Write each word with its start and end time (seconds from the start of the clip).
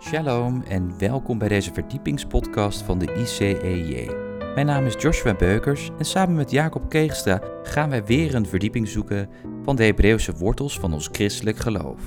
Shalom 0.00 0.62
en 0.62 0.98
welkom 0.98 1.38
bij 1.38 1.48
deze 1.48 1.72
verdiepingspodcast 1.72 2.82
van 2.82 2.98
de 2.98 3.14
ICEJ. 3.14 4.10
Mijn 4.54 4.66
naam 4.66 4.84
is 4.84 4.94
Joshua 4.98 5.34
Beukers 5.34 5.90
en 5.98 6.04
samen 6.04 6.34
met 6.34 6.50
Jacob 6.50 6.88
Keegstra 6.88 7.40
gaan 7.62 7.90
wij 7.90 8.04
weer 8.04 8.34
een 8.34 8.46
verdieping 8.46 8.88
zoeken 8.88 9.28
van 9.62 9.76
de 9.76 9.84
Hebreeuwse 9.84 10.32
wortels 10.32 10.78
van 10.78 10.92
ons 10.92 11.08
christelijk 11.12 11.56
geloof. 11.56 12.00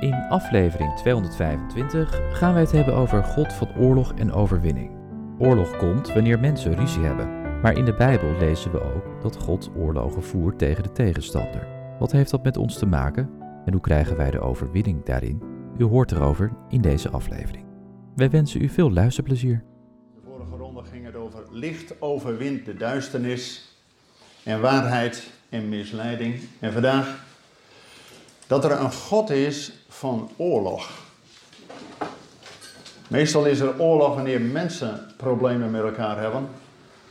In 0.00 0.26
aflevering 0.28 0.96
225 0.96 2.20
gaan 2.32 2.52
wij 2.52 2.62
het 2.62 2.72
hebben 2.72 2.94
over 2.94 3.24
God 3.24 3.52
van 3.52 3.76
oorlog 3.78 4.12
en 4.14 4.32
overwinning. 4.32 4.90
Oorlog 5.38 5.76
komt 5.76 6.12
wanneer 6.12 6.40
mensen 6.40 6.74
ruzie 6.76 7.02
hebben, 7.02 7.60
maar 7.62 7.76
in 7.76 7.84
de 7.84 7.94
Bijbel 7.94 8.38
lezen 8.38 8.72
we 8.72 8.94
ook 8.94 9.22
dat 9.22 9.36
God 9.36 9.70
oorlogen 9.76 10.22
voert 10.22 10.58
tegen 10.58 10.82
de 10.82 10.92
tegenstander. 10.92 11.66
Wat 11.98 12.12
heeft 12.12 12.30
dat 12.30 12.44
met 12.44 12.56
ons 12.56 12.78
te 12.78 12.86
maken 12.86 13.30
en 13.64 13.72
hoe 13.72 13.82
krijgen 13.82 14.16
wij 14.16 14.30
de 14.30 14.40
overwinning 14.40 15.04
daarin? 15.04 15.51
U 15.78 15.84
hoort 15.84 16.12
erover 16.12 16.52
in 16.68 16.80
deze 16.80 17.10
aflevering. 17.10 17.64
Wij 18.16 18.30
wensen 18.30 18.62
u 18.62 18.68
veel 18.68 18.92
luisterplezier. 18.92 19.64
De 20.14 20.20
vorige 20.24 20.56
ronde 20.56 20.82
ging 20.84 21.04
het 21.04 21.14
over 21.14 21.44
licht 21.50 22.00
overwint 22.00 22.64
de 22.64 22.74
duisternis 22.74 23.74
en 24.42 24.60
waarheid 24.60 25.30
en 25.48 25.68
misleiding. 25.68 26.40
En 26.58 26.72
vandaag 26.72 27.24
dat 28.46 28.64
er 28.64 28.70
een 28.70 28.92
God 28.92 29.30
is 29.30 29.72
van 29.88 30.30
oorlog. 30.36 30.90
Meestal 33.08 33.44
is 33.44 33.60
er 33.60 33.80
oorlog 33.80 34.14
wanneer 34.14 34.40
mensen 34.40 35.00
problemen 35.16 35.70
met 35.70 35.82
elkaar 35.82 36.20
hebben. 36.20 36.48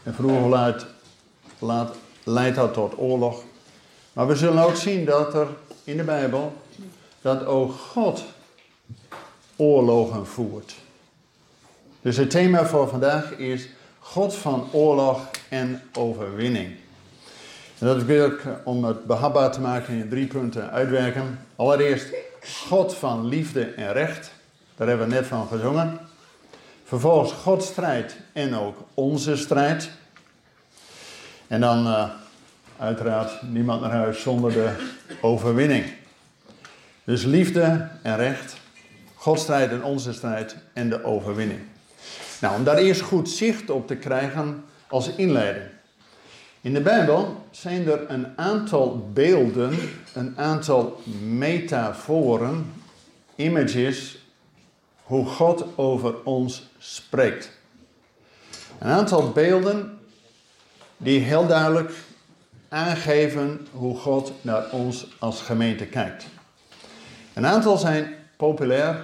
En 0.04 0.14
vroeger 0.14 0.50
laat, 0.50 0.86
laat, 1.60 1.96
leidt 2.24 2.56
dat 2.56 2.74
tot 2.74 2.98
oorlog. 2.98 3.44
Maar 4.14 4.28
we 4.28 4.36
zullen 4.36 4.64
ook 4.64 4.76
zien 4.76 5.06
dat 5.06 5.34
er 5.34 5.48
in 5.84 5.98
de 5.98 6.04
Bijbel 6.04 6.54
dat 7.22 7.46
ook 7.46 7.72
God 7.72 8.24
oorlogen 9.56 10.28
voert. 10.28 10.76
Dus 12.02 12.18
het 12.18 12.30
thema 12.30 12.66
voor 12.66 12.88
vandaag 12.88 13.32
is 13.32 13.68
God 14.00 14.36
van 14.36 14.68
oorlog 14.72 15.30
en 15.50 15.82
overwinning. 15.94 16.76
En 17.80 17.88
dat 17.88 18.04
wil 18.04 18.26
ik 18.26 18.42
om 18.64 18.84
het 18.84 19.06
behapbaar 19.06 19.52
te 19.52 19.62
maken 19.62 19.94
in 19.94 20.10
drie 20.10 20.28
punten 20.28 20.72
uitwerken. 20.72 21.40
Allereerst 21.56 22.06
God 22.68 22.96
van 22.96 23.26
liefde 23.28 23.64
en 23.64 23.94
recht. 23.94 24.32
Daar 24.76 24.88
hebben 24.88 25.08
we 25.08 25.14
net 25.14 25.26
van 25.26 25.48
gezongen. 25.48 26.00
Vervolgens 26.84 27.32
Gods 27.32 27.68
strijd 27.68 28.16
en 28.34 28.56
ook 28.56 28.78
onze 28.94 29.38
strijd. 29.38 29.90
En 31.48 31.62
dan 31.62 31.88
uh, 31.88 32.10
uiteraard 32.78 33.42
niemand 33.42 33.82
naar 33.82 33.92
huis 33.92 34.22
zonder 34.22 34.52
de 34.52 34.92
overwinning. 35.22 35.86
Dus 37.04 37.24
liefde 37.24 37.88
en 38.02 38.18
recht. 38.18 38.61
Gods 39.22 39.42
strijd 39.42 39.72
en 39.72 39.84
onze 39.84 40.14
strijd 40.14 40.56
en 40.74 40.90
de 40.90 41.04
overwinning. 41.04 41.60
Nou, 42.40 42.56
om 42.56 42.64
daar 42.64 42.78
eerst 42.78 43.02
goed 43.02 43.30
zicht 43.30 43.70
op 43.70 43.88
te 43.88 43.96
krijgen 43.96 44.64
als 44.88 45.16
inleiding. 45.16 45.66
In 46.62 46.74
de 46.74 46.82
Bijbel 46.82 47.46
zijn 47.52 47.88
er 47.88 48.10
een 48.10 48.28
aantal 48.36 49.10
beelden, 49.14 49.78
een 50.14 50.38
aantal 50.38 51.02
metaforen, 51.24 52.74
images, 53.36 54.26
hoe 55.04 55.26
God 55.26 55.78
over 55.78 56.24
ons 56.24 56.70
spreekt. 56.78 57.52
Een 58.80 58.90
aantal 58.90 59.32
beelden 59.32 60.00
die 60.98 61.20
heel 61.20 61.48
duidelijk 61.48 61.92
aangeven 62.70 63.68
hoe 63.72 63.98
God 63.98 64.32
naar 64.42 64.70
ons 64.72 65.08
als 65.20 65.42
gemeente 65.42 65.86
kijkt. 65.86 66.26
Een 67.34 67.46
aantal 67.46 67.78
zijn 67.78 68.20
populair, 68.42 68.96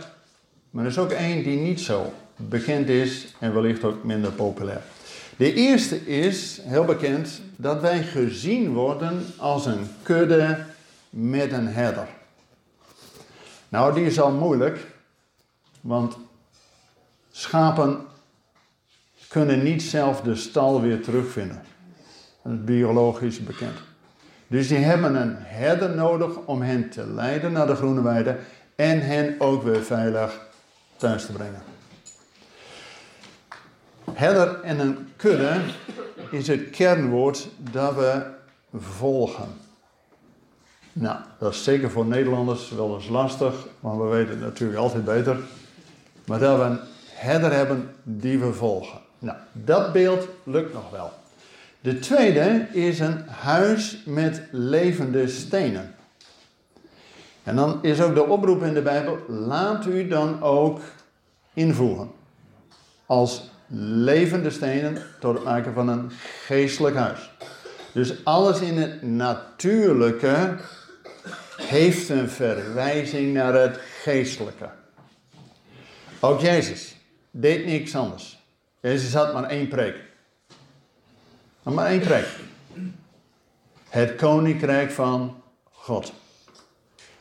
maar 0.69 0.83
er 0.83 0.89
is 0.89 0.97
ook 0.97 1.11
één 1.11 1.43
die 1.43 1.59
niet 1.59 1.79
zo 1.79 2.13
bekend 2.35 2.89
is 2.89 3.35
en 3.39 3.53
wellicht 3.53 3.83
ook 3.83 4.03
minder 4.03 4.31
populair. 4.31 4.81
De 5.37 5.53
eerste 5.53 6.05
is, 6.05 6.59
heel 6.63 6.85
bekend, 6.85 7.41
dat 7.55 7.81
wij 7.81 8.03
gezien 8.03 8.73
worden 8.73 9.25
als 9.37 9.65
een 9.65 9.87
kudde 10.01 10.57
met 11.09 11.51
een 11.51 11.67
herder. 11.67 12.07
Nou, 13.69 13.93
die 13.93 14.05
is 14.05 14.19
al 14.19 14.31
moeilijk, 14.31 14.87
want 15.81 16.17
schapen 17.31 18.05
kunnen 19.27 19.63
niet 19.63 19.83
zelf 19.83 20.21
de 20.21 20.35
stal 20.35 20.81
weer 20.81 21.01
terugvinden. 21.01 21.61
Dat 22.43 22.53
is 22.53 22.63
biologisch 22.63 23.43
bekend. 23.43 23.77
Dus 24.47 24.67
die 24.67 24.77
hebben 24.77 25.15
een 25.15 25.35
herder 25.37 25.95
nodig 25.95 26.37
om 26.45 26.61
hen 26.61 26.89
te 26.89 27.07
leiden 27.07 27.51
naar 27.51 27.67
de 27.67 27.75
groene 27.75 28.01
weide 28.01 28.37
en 28.77 29.01
hen 29.01 29.35
ook 29.39 29.63
weer 29.63 29.83
veilig 29.83 30.39
thuis 30.97 31.25
te 31.25 31.31
brengen. 31.31 31.61
Herder 34.11 34.61
en 34.61 34.79
een 34.79 35.09
kudde 35.15 35.59
is 36.31 36.47
het 36.47 36.69
kernwoord 36.69 37.47
dat 37.71 37.95
we 37.95 38.21
volgen. 38.75 39.47
Nou, 40.93 41.17
dat 41.39 41.53
is 41.53 41.63
zeker 41.63 41.91
voor 41.91 42.05
Nederlanders 42.05 42.69
wel 42.69 42.95
eens 42.95 43.07
lastig, 43.07 43.53
want 43.79 44.01
we 44.01 44.07
weten 44.07 44.29
het 44.29 44.39
natuurlijk 44.39 44.79
altijd 44.79 45.05
beter. 45.05 45.37
Maar 46.25 46.39
dat 46.39 46.57
we 46.57 46.63
een 46.63 46.79
herder 47.11 47.53
hebben 47.53 47.89
die 48.03 48.39
we 48.39 48.53
volgen. 48.53 48.99
Nou, 49.19 49.37
dat 49.51 49.93
beeld 49.93 50.27
lukt 50.43 50.73
nog 50.73 50.89
wel. 50.89 51.11
De 51.79 51.99
tweede 51.99 52.67
is 52.71 52.99
een 52.99 53.27
huis 53.27 54.01
met 54.05 54.41
levende 54.51 55.27
stenen. 55.27 55.95
En 57.47 57.55
dan 57.55 57.83
is 57.83 58.01
ook 58.01 58.13
de 58.13 58.25
oproep 58.25 58.63
in 58.63 58.73
de 58.73 58.81
Bijbel: 58.81 59.19
laat 59.27 59.85
u 59.85 60.07
dan 60.07 60.41
ook 60.41 60.79
invoegen. 61.53 62.11
Als 63.05 63.49
levende 63.67 64.49
stenen 64.49 65.01
tot 65.19 65.35
het 65.35 65.43
maken 65.43 65.73
van 65.73 65.87
een 65.87 66.11
geestelijk 66.45 66.95
huis. 66.95 67.31
Dus 67.91 68.25
alles 68.25 68.59
in 68.59 68.77
het 68.77 69.01
natuurlijke 69.01 70.55
heeft 71.57 72.09
een 72.09 72.29
verwijzing 72.29 73.33
naar 73.33 73.53
het 73.53 73.79
geestelijke. 74.01 74.69
Ook 76.19 76.39
Jezus 76.39 76.95
deed 77.31 77.65
niks 77.65 77.95
anders. 77.95 78.43
Jezus 78.79 79.13
had 79.13 79.33
maar 79.33 79.43
één 79.43 79.67
preek. 79.67 79.95
Maar 81.63 81.85
één 81.85 82.01
preek. 82.01 82.27
Het 83.89 84.15
koninkrijk 84.15 84.91
van 84.91 85.41
God. 85.71 86.13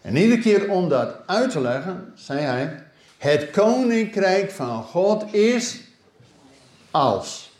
En 0.06 0.16
iedere 0.16 0.40
keer 0.40 0.70
om 0.70 0.88
dat 0.88 1.14
uit 1.26 1.50
te 1.50 1.60
leggen, 1.60 2.12
zei 2.14 2.40
hij: 2.40 2.82
Het 3.18 3.50
koninkrijk 3.50 4.50
van 4.50 4.82
God 4.82 5.34
is 5.34 5.80
als. 6.90 7.50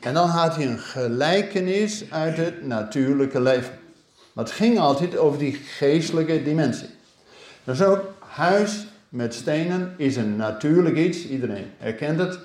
En 0.00 0.14
dan 0.14 0.28
had 0.28 0.56
hij 0.56 0.66
een 0.66 0.78
gelijkenis 0.78 2.04
uit 2.10 2.36
het 2.36 2.66
natuurlijke 2.66 3.40
leven. 3.40 3.78
Maar 4.32 4.44
het 4.44 4.54
ging 4.54 4.78
altijd 4.78 5.16
over 5.16 5.38
die 5.38 5.54
geestelijke 5.54 6.42
dimensie. 6.42 6.88
Dus 7.64 7.82
ook 7.82 8.14
huis 8.18 8.86
met 9.08 9.34
stenen 9.34 9.94
is 9.96 10.16
een 10.16 10.36
natuurlijk 10.36 10.96
iets, 10.96 11.26
iedereen 11.26 11.70
herkent 11.78 12.18
het. 12.18 12.38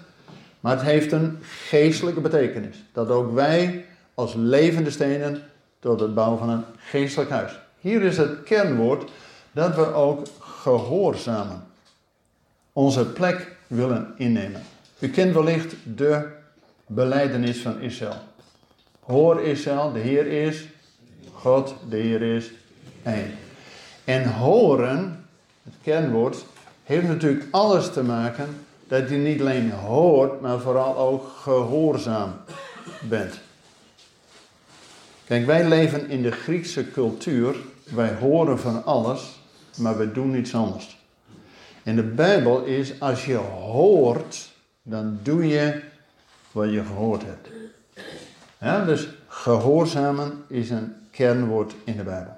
Maar 0.60 0.76
het 0.76 0.86
heeft 0.86 1.12
een 1.12 1.38
geestelijke 1.42 2.22
betekenis. 2.22 2.84
Dat 2.94 3.10
ook 3.10 3.34
wij 3.34 3.86
als 4.14 4.34
levende 4.38 4.92
stenen 4.92 5.44
tot 5.80 6.00
het 6.00 6.14
bouwen 6.14 6.40
van 6.40 6.50
een 6.50 6.64
geestelijk 6.78 7.30
huis. 7.30 7.60
Hier 7.80 8.02
is 8.02 8.18
het 8.18 8.44
kernwoord 8.44 9.12
dat 9.52 9.76
we 9.76 9.94
ook 9.94 10.28
gehoorzamen. 10.40 11.64
Onze 12.74 13.06
plek 13.06 13.56
willen 13.68 14.14
innemen. 14.18 14.62
U 15.00 15.10
kent 15.10 15.34
wellicht 15.34 15.76
de 15.84 16.28
beleidenis 16.86 17.62
van 17.62 17.80
Israël. 17.80 18.18
Hoor 19.00 19.42
Israël, 19.42 19.92
de 19.92 20.00
Heer 20.00 20.28
is 20.28 20.68
God, 21.34 21.76
de 21.90 21.98
Heer 21.98 22.22
is 22.22 22.52
één. 23.04 23.32
En 24.04 24.34
horen, 24.34 25.26
het 25.64 25.74
kernwoord, 25.84 26.46
heeft 26.84 27.08
natuurlijk 27.08 27.46
alles 27.52 27.92
te 27.92 28.04
maken 28.04 28.48
dat 28.88 29.10
je 29.10 29.16
niet 29.16 29.40
alleen 29.40 29.72
hoort, 29.72 30.42
maar 30.42 30.60
vooral 30.60 30.98
ook 30.98 31.28
gehoorzaam 31.28 32.34
bent. 33.02 33.40
Kijk, 35.26 35.46
wij 35.46 35.68
leven 35.68 36.10
in 36.10 36.22
de 36.22 36.32
Griekse 36.32 36.92
cultuur. 36.92 37.56
Wij 37.84 38.14
horen 38.14 38.60
van 38.60 38.86
alles, 38.86 39.41
maar 39.82 39.98
we 39.98 40.12
doen 40.12 40.32
niets 40.32 40.56
anders. 40.56 41.00
En 41.84 41.96
de 41.96 42.04
Bijbel 42.04 42.64
is, 42.64 43.00
als 43.00 43.26
je 43.26 43.36
hoort, 43.36 44.52
dan 44.82 45.20
doe 45.24 45.48
je 45.48 45.82
wat 46.52 46.72
je 46.72 46.84
gehoord 46.84 47.24
hebt. 47.26 47.50
Ja, 48.60 48.86
dus 48.86 49.08
gehoorzamen 49.28 50.44
is 50.48 50.70
een 50.70 50.94
kernwoord 51.12 51.74
in 51.84 51.98
de 51.98 52.04
Bijbel. 52.04 52.34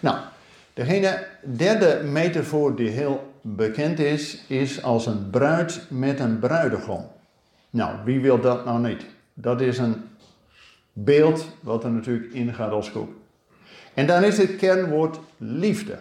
Nou, 0.00 0.18
degene 0.74 1.26
derde 1.56 2.02
metafoor 2.04 2.76
die 2.76 2.88
heel 2.88 3.32
bekend 3.40 3.98
is, 3.98 4.44
is 4.46 4.82
als 4.82 5.06
een 5.06 5.30
bruid 5.30 5.86
met 5.88 6.20
een 6.20 6.38
bruidegom. 6.38 7.04
Nou, 7.70 7.96
wie 8.04 8.20
wil 8.20 8.40
dat 8.40 8.64
nou 8.64 8.88
niet? 8.88 9.04
Dat 9.34 9.60
is 9.60 9.78
een 9.78 9.94
beeld 10.92 11.46
wat 11.60 11.84
er 11.84 11.90
natuurlijk 11.90 12.32
ingaat 12.32 12.70
als 12.70 12.92
koek. 12.92 13.12
En 13.94 14.06
dan 14.06 14.24
is 14.24 14.38
het 14.38 14.56
kernwoord 14.56 15.18
liefde. 15.36 15.98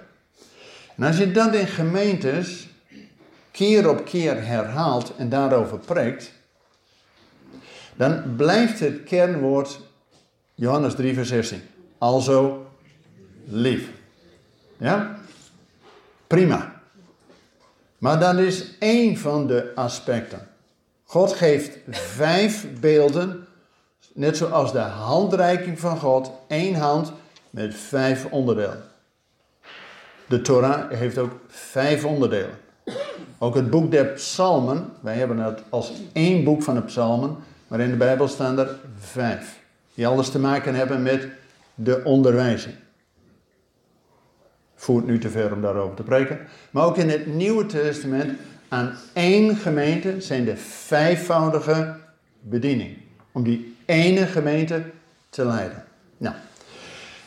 En 1.00 1.06
als 1.06 1.18
je 1.18 1.32
dat 1.32 1.54
in 1.54 1.68
gemeentes 1.68 2.68
keer 3.52 3.90
op 3.90 4.06
keer 4.06 4.46
herhaalt 4.46 5.16
en 5.16 5.30
daarover 5.30 5.80
preekt, 5.80 6.32
dan 7.96 8.36
blijft 8.36 8.80
het 8.80 9.04
kernwoord 9.04 9.80
Johannes 10.56 10.96
3, 10.96 11.14
vers 11.14 11.28
16. 11.28 11.62
Also 11.98 12.68
lief. 13.46 13.90
Ja? 14.78 15.16
Prima. 16.28 16.82
Maar 17.98 18.20
dat 18.20 18.38
is 18.38 18.78
één 18.80 19.18
van 19.18 19.48
de 19.48 19.72
aspecten. 19.76 20.48
God 21.04 21.34
geeft 21.34 21.78
vijf 21.90 22.68
beelden, 22.80 23.48
net 24.14 24.38
zoals 24.38 24.72
de 24.72 24.80
handreiking 24.80 25.80
van 25.80 25.98
God, 25.98 26.32
één 26.48 26.76
hand 26.76 27.12
met 27.50 27.76
vijf 27.76 28.26
onderdelen. 28.26 28.89
De 30.30 30.42
Torah 30.42 30.92
heeft 30.92 31.18
ook 31.18 31.32
vijf 31.48 32.06
onderdelen. 32.06 32.58
Ook 33.38 33.56
het 33.56 33.70
boek 33.70 33.92
der 33.92 34.06
psalmen, 34.06 34.86
wij 35.00 35.16
hebben 35.16 35.38
het 35.38 35.64
als 35.70 35.92
één 36.14 36.44
boek 36.44 36.64
van 36.64 36.76
de 36.76 36.82
psalmen, 36.82 37.36
maar 37.68 37.80
in 37.80 37.90
de 37.90 37.98
Bijbel 37.98 38.28
staan 38.28 38.60
er 38.60 38.76
vijf. 39.00 39.60
Die 39.94 40.08
alles 40.08 40.30
te 40.30 40.40
maken 40.40 40.76
hebben 40.76 41.02
met 41.02 41.28
de 41.76 42.02
onderwijzing. 42.04 42.76
Voert 44.76 45.06
nu 45.06 45.20
te 45.20 45.30
ver 45.30 45.54
om 45.54 45.62
daarover 45.62 45.96
te 45.96 46.02
spreken. 46.02 46.40
Maar 46.72 46.86
ook 46.86 46.98
in 46.98 47.10
het 47.10 47.28
Nieuwe 47.28 47.66
Testament 47.66 48.40
aan 48.68 48.96
één 49.14 49.56
gemeente 49.56 50.22
zijn 50.22 50.46
de 50.46 50.58
vijfvoudige 50.58 51.96
bediening. 52.40 52.98
Om 53.32 53.44
die 53.44 53.76
ene 53.86 54.26
gemeente 54.26 54.84
te 55.30 55.46
leiden. 55.46 55.84
Nou, 56.18 56.36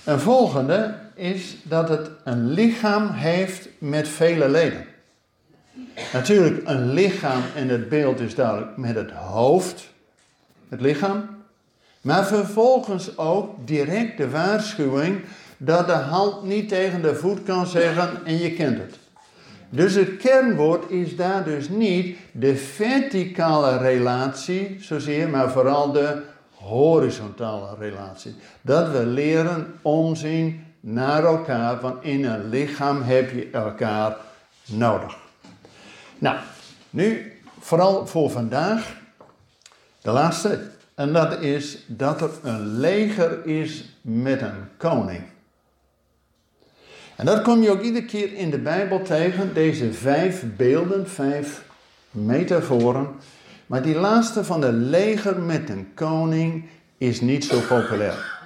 een 0.04 0.20
volgende 0.20 0.94
is 1.14 1.56
dat 1.62 1.88
het 1.88 2.10
een 2.24 2.50
lichaam 2.50 3.10
heeft 3.10 3.68
met 3.78 4.08
vele 4.08 4.48
leden. 4.48 4.84
Natuurlijk, 6.12 6.68
een 6.68 6.92
lichaam 6.92 7.42
en 7.56 7.68
het 7.68 7.88
beeld 7.88 8.20
is 8.20 8.34
duidelijk 8.34 8.76
met 8.76 8.94
het 8.94 9.10
hoofd, 9.10 9.88
het 10.68 10.80
lichaam. 10.80 11.28
Maar 12.00 12.26
vervolgens 12.26 13.18
ook 13.18 13.66
direct 13.66 14.16
de 14.16 14.30
waarschuwing 14.30 15.20
dat 15.56 15.86
de 15.86 15.92
hand 15.92 16.42
niet 16.42 16.68
tegen 16.68 17.02
de 17.02 17.14
voet 17.14 17.42
kan 17.42 17.66
zeggen 17.66 18.10
en 18.24 18.38
je 18.38 18.52
kent 18.52 18.78
het. 18.78 18.98
Dus 19.68 19.94
het 19.94 20.16
kernwoord 20.16 20.90
is 20.90 21.16
daar 21.16 21.44
dus 21.44 21.68
niet 21.68 22.16
de 22.32 22.56
verticale 22.56 23.78
relatie 23.78 24.76
zozeer, 24.80 25.28
maar 25.28 25.50
vooral 25.50 25.92
de 25.92 26.22
horizontale 26.62 27.76
relatie. 27.78 28.34
Dat 28.60 28.90
we 28.90 29.06
leren 29.06 29.74
omzien 29.82 30.64
naar 30.80 31.24
elkaar, 31.24 31.80
want 31.80 32.04
in 32.04 32.24
een 32.24 32.48
lichaam 32.48 33.02
heb 33.02 33.30
je 33.30 33.48
elkaar 33.52 34.16
nodig. 34.66 35.16
Nou, 36.18 36.36
nu 36.90 37.32
vooral 37.58 38.06
voor 38.06 38.30
vandaag 38.30 38.96
de 40.00 40.10
laatste. 40.10 40.70
En 40.94 41.12
dat 41.12 41.40
is 41.40 41.78
dat 41.86 42.20
er 42.20 42.30
een 42.42 42.78
leger 42.78 43.46
is 43.46 43.96
met 44.00 44.40
een 44.40 44.68
koning. 44.76 45.22
En 47.16 47.26
dat 47.26 47.42
kom 47.42 47.62
je 47.62 47.70
ook 47.70 47.80
iedere 47.80 48.04
keer 48.04 48.34
in 48.34 48.50
de 48.50 48.58
Bijbel 48.58 49.02
tegen, 49.02 49.54
deze 49.54 49.92
vijf 49.92 50.44
beelden, 50.56 51.08
vijf 51.08 51.64
metaforen. 52.10 53.08
Maar 53.66 53.82
die 53.82 53.94
laatste 53.94 54.44
van 54.44 54.60
de 54.60 54.72
leger 54.72 55.40
met 55.40 55.70
een 55.70 55.94
koning 55.94 56.68
is 56.98 57.20
niet 57.20 57.44
zo 57.44 57.60
populair. 57.68 58.40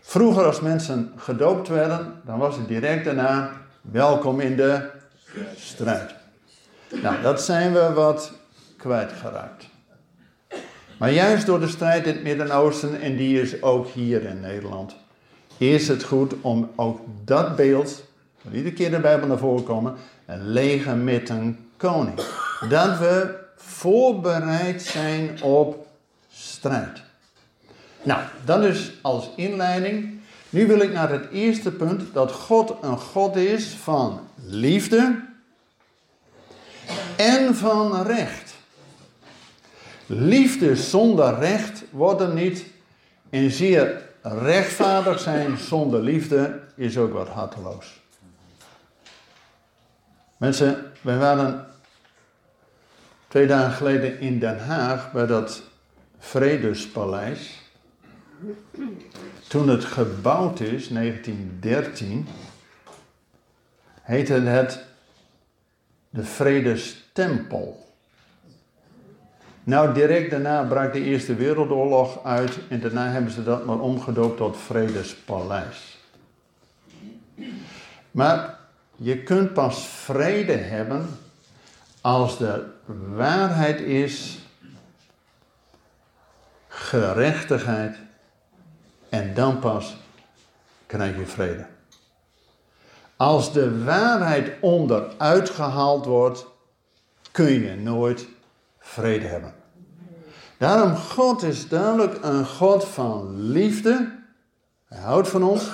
Vroeger 0.00 0.44
als 0.44 0.60
mensen 0.60 1.12
gedoopt 1.16 1.68
werden, 1.68 2.20
dan 2.24 2.38
was 2.38 2.56
het 2.56 2.68
direct 2.68 3.04
daarna 3.04 3.50
welkom 3.80 4.40
in 4.40 4.56
de 4.56 4.90
strijd. 5.56 6.14
Nou, 7.02 7.22
dat 7.22 7.42
zijn 7.42 7.72
we 7.72 7.92
wat 7.92 8.32
kwijtgeraakt. 8.76 9.68
Maar 10.98 11.12
juist 11.12 11.46
door 11.46 11.60
de 11.60 11.68
strijd 11.68 12.06
in 12.06 12.12
het 12.12 12.22
Midden-Oosten, 12.22 13.00
en 13.00 13.16
die 13.16 13.40
is 13.40 13.62
ook 13.62 13.86
hier 13.86 14.22
in 14.22 14.40
Nederland, 14.40 14.96
is 15.56 15.88
het 15.88 16.02
goed 16.02 16.34
om 16.40 16.70
ook 16.76 17.00
dat 17.24 17.56
beeld, 17.56 18.04
wat 18.42 18.54
iedere 18.54 18.74
keer 18.74 18.90
de 18.90 19.00
Bijbel 19.00 19.28
naar 19.28 19.38
voren 19.38 19.64
komen, 19.64 19.94
een 20.26 20.48
leger 20.48 20.96
met 20.96 21.28
een 21.28 21.68
koning. 21.76 22.16
Dat 22.68 22.98
we 22.98 23.46
voorbereid 23.78 24.82
zijn 24.82 25.42
op 25.42 25.86
strijd. 26.30 27.02
Nou, 28.02 28.22
dat 28.44 28.64
is 28.64 28.92
als 29.02 29.30
inleiding. 29.36 30.20
Nu 30.50 30.66
wil 30.66 30.80
ik 30.80 30.92
naar 30.92 31.10
het 31.10 31.30
eerste 31.30 31.72
punt, 31.72 32.14
dat 32.14 32.32
God 32.32 32.74
een 32.82 32.98
God 32.98 33.36
is 33.36 33.66
van 33.66 34.20
liefde 34.34 35.20
en 37.16 37.54
van 37.54 38.02
recht. 38.02 38.54
Liefde 40.06 40.76
zonder 40.76 41.38
recht 41.38 41.82
wordt 41.90 42.20
er 42.20 42.34
niet. 42.34 42.64
En 43.30 43.50
zeer 43.50 44.02
rechtvaardig 44.22 45.20
zijn 45.20 45.58
zonder 45.58 46.02
liefde 46.02 46.60
is 46.74 46.98
ook 46.98 47.12
wat 47.12 47.28
harteloos. 47.28 48.00
Mensen, 50.36 50.92
wij 51.00 51.18
waren 51.18 51.67
twee 53.28 53.46
dagen 53.46 53.72
geleden 53.72 54.20
in 54.20 54.38
Den 54.38 54.58
Haag 54.58 55.12
bij 55.12 55.26
dat 55.26 55.62
Vredespaleis. 56.18 57.62
Toen 59.48 59.68
het 59.68 59.84
gebouwd 59.84 60.60
is, 60.60 60.88
1913, 60.88 62.26
heette 64.02 64.32
het 64.32 64.84
de 66.10 66.24
Vredestempel. 66.24 67.86
Nou, 69.64 69.94
direct 69.94 70.30
daarna 70.30 70.62
brak 70.62 70.92
de 70.92 71.02
Eerste 71.02 71.34
Wereldoorlog 71.34 72.24
uit 72.24 72.58
en 72.68 72.80
daarna 72.80 73.10
hebben 73.10 73.30
ze 73.30 73.42
dat 73.42 73.64
maar 73.64 73.78
omgedoopt 73.80 74.36
tot 74.36 74.56
Vredespaleis. 74.56 75.98
Maar 78.10 78.58
je 78.96 79.22
kunt 79.22 79.52
pas 79.52 79.86
vrede 79.86 80.52
hebben 80.52 81.06
als 82.00 82.38
de 82.38 82.64
waarheid 83.14 83.80
is, 83.80 84.38
gerechtigheid 86.68 87.96
en 89.08 89.34
dan 89.34 89.58
pas 89.58 89.96
krijg 90.86 91.16
je 91.16 91.26
vrede. 91.26 91.66
Als 93.16 93.52
de 93.52 93.84
waarheid 93.84 94.52
onderuit 94.60 95.50
gehaald 95.50 96.04
wordt, 96.04 96.46
kun 97.30 97.52
je 97.52 97.76
nooit 97.76 98.28
vrede 98.78 99.26
hebben. 99.26 99.54
Daarom, 100.58 100.96
God 100.96 101.42
is 101.42 101.68
duidelijk 101.68 102.18
een 102.24 102.46
God 102.46 102.84
van 102.84 103.40
liefde. 103.40 104.18
Hij 104.84 105.00
houdt 105.00 105.28
van 105.28 105.42
ons. 105.42 105.70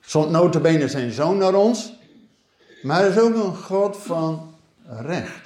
Zond 0.00 0.30
notabene 0.30 0.88
zijn 0.88 1.10
zoon 1.10 1.36
naar 1.36 1.54
ons. 1.54 1.92
Maar 2.82 2.98
hij 2.98 3.08
is 3.08 3.18
ook 3.18 3.34
een 3.34 3.56
God 3.56 3.96
van 3.96 4.54
recht. 4.86 5.43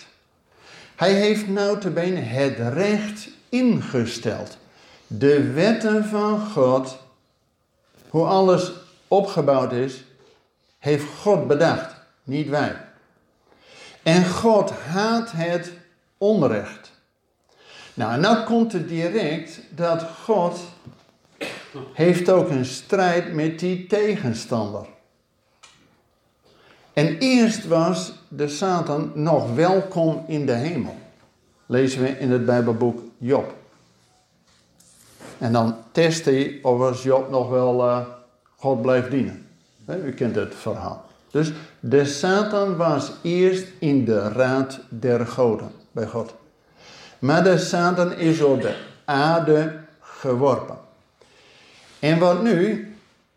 Hij 0.98 1.12
heeft 1.12 1.48
notabene 1.48 2.20
het 2.20 2.58
recht 2.58 3.28
ingesteld. 3.48 4.58
De 5.06 5.52
wetten 5.52 6.04
van 6.04 6.40
God, 6.40 6.98
hoe 8.08 8.26
alles 8.26 8.72
opgebouwd 9.08 9.72
is, 9.72 10.04
heeft 10.78 11.04
God 11.04 11.46
bedacht, 11.46 11.94
niet 12.22 12.48
wij. 12.48 12.76
En 14.02 14.26
God 14.26 14.70
haat 14.70 15.30
het 15.32 15.72
onrecht. 16.16 16.92
Nou, 17.94 18.12
en 18.12 18.20
nou 18.20 18.44
komt 18.44 18.72
het 18.72 18.88
direct 18.88 19.60
dat 19.70 20.02
God 20.02 20.58
heeft 21.92 22.30
ook 22.30 22.50
een 22.50 22.64
strijd 22.64 23.32
met 23.32 23.58
die 23.58 23.86
tegenstander. 23.86 24.86
En 26.92 27.18
eerst 27.18 27.66
was 27.66 28.12
de 28.28 28.48
Satan 28.48 29.10
nog 29.14 29.54
welkom 29.54 30.24
in 30.26 30.46
de 30.46 30.52
hemel. 30.52 30.96
Lezen 31.66 32.02
we 32.02 32.08
in 32.08 32.30
het 32.30 32.46
Bijbelboek 32.46 33.00
Job. 33.18 33.54
En 35.38 35.52
dan 35.52 35.76
test 35.92 36.24
hij 36.24 36.58
of 36.62 36.80
als 36.80 37.02
Job 37.02 37.30
nog 37.30 37.48
wel 37.48 37.84
uh, 37.84 38.06
God 38.56 38.82
blijft 38.82 39.10
dienen. 39.10 39.46
U 39.86 40.12
kent 40.12 40.34
het 40.34 40.54
verhaal. 40.54 41.04
Dus 41.30 41.52
de 41.80 42.04
Satan 42.04 42.76
was 42.76 43.12
eerst 43.22 43.66
in 43.78 44.04
de 44.04 44.28
raad 44.28 44.80
der 44.88 45.26
goden 45.26 45.70
bij 45.92 46.06
God. 46.06 46.34
Maar 47.18 47.44
de 47.44 47.58
Satan 47.58 48.12
is 48.12 48.42
op 48.42 48.62
de 48.62 48.76
aarde 49.04 49.80
geworpen. 50.00 50.78
En 51.98 52.18
wat 52.18 52.42
nu? 52.42 52.92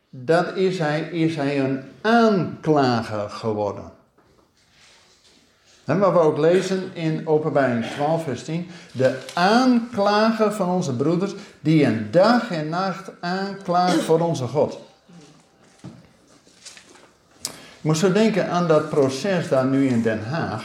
Dat 0.10 0.56
is 0.56 0.80
hij, 0.80 1.02
is 1.02 1.36
hij 1.36 1.60
een 1.60 1.84
aanklager 2.02 3.30
geworden. 3.30 3.91
Wat 5.86 6.12
we 6.12 6.20
ook 6.20 6.38
lezen 6.38 6.90
in 6.94 7.28
Openbaring 7.28 7.86
12, 7.86 8.24
vers 8.24 8.44
10. 8.44 8.70
De 8.92 9.20
aanklager 9.34 10.54
van 10.54 10.70
onze 10.70 10.96
broeders, 10.96 11.34
die 11.60 11.86
een 11.86 12.08
dag 12.12 12.52
en 12.52 12.70
nacht 12.70 13.12
aanklaagt 13.20 14.02
voor 14.02 14.20
onze 14.20 14.48
God. 14.48 14.80
Ik 17.82 17.88
moest 17.88 18.00
zo 18.00 18.12
denken 18.12 18.50
aan 18.50 18.68
dat 18.68 18.90
proces 18.90 19.48
daar 19.48 19.66
nu 19.66 19.88
in 19.88 20.02
Den 20.02 20.24
Haag. 20.24 20.64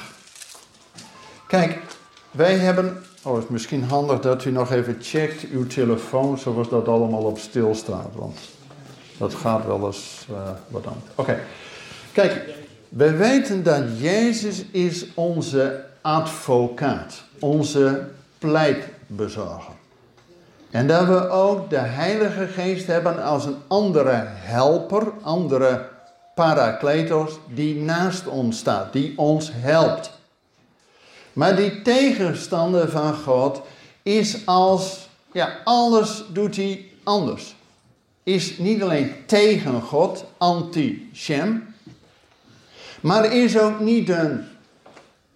Kijk, 1.46 1.78
wij 2.30 2.54
hebben. 2.54 3.04
Oh, 3.22 3.34
het 3.34 3.44
is 3.44 3.50
misschien 3.50 3.84
handig 3.84 4.20
dat 4.20 4.44
u 4.44 4.50
nog 4.50 4.72
even 4.72 4.96
checkt 5.00 5.48
uw 5.50 5.66
telefoon, 5.66 6.38
zoals 6.38 6.68
dat 6.68 6.88
allemaal 6.88 7.22
op 7.22 7.38
stil 7.38 7.74
staat. 7.74 8.08
Want 8.12 8.38
dat 9.18 9.34
gaat 9.34 9.66
wel 9.66 9.86
eens 9.86 10.26
uh, 10.30 10.36
wat 10.68 10.86
aan. 10.86 11.02
Oké. 11.14 11.38
Kijk, 12.12 12.55
we 12.96 13.10
weten 13.10 13.62
dat 13.62 13.82
Jezus 13.98 14.64
is 14.70 15.06
onze 15.14 15.84
advocaat, 16.00 17.22
onze 17.38 18.08
pleitbezorger. 18.38 19.74
En 20.70 20.86
dat 20.86 21.06
we 21.06 21.28
ook 21.28 21.70
de 21.70 21.78
Heilige 21.78 22.46
Geest 22.46 22.86
hebben 22.86 23.24
als 23.24 23.44
een 23.44 23.56
andere 23.66 24.24
helper, 24.26 25.12
andere 25.22 25.88
parakletos, 26.34 27.38
die 27.54 27.74
naast 27.74 28.26
ons 28.26 28.58
staat, 28.58 28.92
die 28.92 29.18
ons 29.18 29.50
helpt. 29.54 30.10
Maar 31.32 31.56
die 31.56 31.82
tegenstander 31.82 32.90
van 32.90 33.14
God 33.14 33.60
is 34.02 34.46
als, 34.46 35.08
ja, 35.32 35.56
alles 35.64 36.24
doet 36.32 36.56
hij 36.56 36.90
anders. 37.04 37.54
Is 38.22 38.58
niet 38.58 38.82
alleen 38.82 39.14
tegen 39.26 39.82
God, 39.82 40.24
anti-Shem, 40.38 41.74
maar 43.06 43.32
is 43.32 43.58
ook 43.58 43.80
niet 43.80 44.08
een 44.08 44.44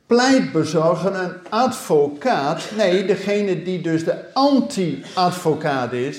pleitbezorger, 0.06 1.14
een 1.14 1.32
advocaat. 1.48 2.70
Nee, 2.76 3.04
degene 3.04 3.62
die 3.62 3.80
dus 3.80 4.04
de 4.04 4.34
anti-advocaat 4.34 5.92
is, 5.92 6.18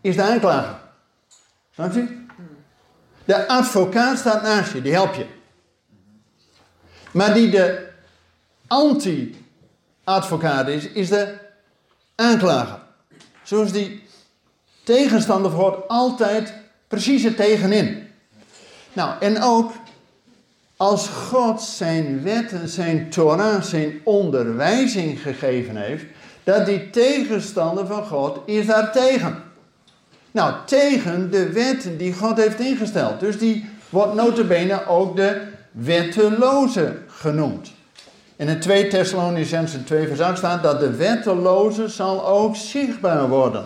is 0.00 0.16
de 0.16 0.22
aanklager. 0.22 0.78
Snap 1.74 1.92
je? 1.92 2.24
De 3.24 3.48
advocaat 3.48 4.18
staat 4.18 4.42
naast 4.42 4.72
je, 4.72 4.82
die 4.82 4.92
helpt 4.92 5.16
je. 5.16 5.26
Maar 7.10 7.34
die 7.34 7.50
de 7.50 7.88
anti-advocaat 8.66 10.68
is, 10.68 10.88
is 10.88 11.08
de 11.08 11.38
aanklager. 12.14 12.78
Zoals 13.42 13.72
die 13.72 14.02
tegenstander 14.82 15.50
hoort 15.50 15.88
altijd 15.88 16.54
precies 16.88 17.24
er 17.24 17.34
tegenin. 17.34 18.08
Nou, 18.92 19.14
en 19.20 19.42
ook 19.42 19.72
als 20.76 21.08
God 21.08 21.62
zijn 21.62 22.22
wetten, 22.22 22.68
zijn 22.68 23.10
Torah, 23.10 23.62
zijn 23.62 24.00
onderwijzing 24.04 25.20
gegeven 25.20 25.76
heeft, 25.76 26.04
dat 26.44 26.66
die 26.66 26.90
tegenstander 26.90 27.86
van 27.86 28.04
God 28.04 28.40
is 28.44 28.66
daar 28.66 28.92
tegen. 28.92 29.42
Nou, 30.30 30.54
tegen 30.66 31.30
de 31.30 31.52
wetten 31.52 31.98
die 31.98 32.12
God 32.12 32.36
heeft 32.36 32.60
ingesteld. 32.60 33.20
Dus 33.20 33.38
die 33.38 33.68
wordt 33.88 34.14
notabene 34.14 34.86
ook 34.86 35.16
de 35.16 35.42
wetteloze 35.70 36.98
genoemd. 37.06 37.72
In 38.36 38.48
het 38.48 38.62
2 38.62 38.88
Thessalonicense 38.88 39.84
2 39.84 40.06
vers 40.06 40.20
8 40.20 40.38
staat 40.38 40.62
dat 40.62 40.80
de 40.80 40.96
wetteloze 40.96 41.88
zal 41.88 42.26
ook 42.26 42.56
zichtbaar 42.56 43.28
worden. 43.28 43.64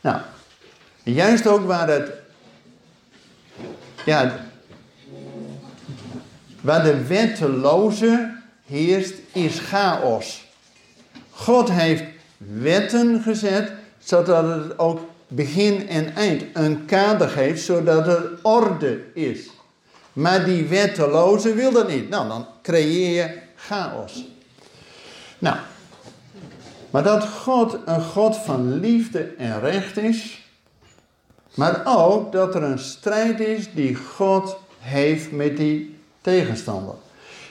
Nou, 0.00 0.18
juist 1.02 1.46
ook 1.46 1.66
waar 1.66 1.88
het, 1.88 2.10
ja, 4.04 4.32
waar 6.60 6.82
de 6.82 7.06
wetteloze 7.06 8.32
heerst, 8.66 9.14
is 9.32 9.58
chaos. 9.58 10.48
God 11.30 11.70
heeft 11.70 12.04
wetten 12.36 13.22
gezet, 13.22 13.72
zodat 13.98 14.44
het 14.44 14.78
ook 14.78 15.00
begin 15.28 15.88
en 15.88 16.14
eind 16.14 16.44
een 16.52 16.84
kader 16.84 17.28
geeft, 17.28 17.64
zodat 17.64 18.06
er 18.06 18.38
orde 18.42 19.00
is. 19.14 19.50
Maar 20.12 20.44
die 20.44 20.64
wetteloze 20.64 21.54
wil 21.54 21.72
dat 21.72 21.88
niet. 21.88 22.08
Nou, 22.08 22.28
dan 22.28 22.46
creëer 22.62 23.14
je 23.14 23.38
chaos. 23.56 24.24
Nou, 25.38 25.56
maar 26.90 27.02
dat 27.02 27.28
God 27.28 27.78
een 27.84 28.02
God 28.02 28.36
van 28.36 28.80
liefde 28.80 29.34
en 29.38 29.60
recht 29.60 29.96
is, 29.96 30.48
maar 31.54 31.82
ook 31.84 32.32
dat 32.32 32.54
er 32.54 32.62
een 32.62 32.78
strijd 32.78 33.40
is 33.40 33.72
die 33.72 33.94
God 33.94 34.56
heeft 34.78 35.32
met 35.32 35.56
die 35.56 35.99
tegenstander. 36.20 36.94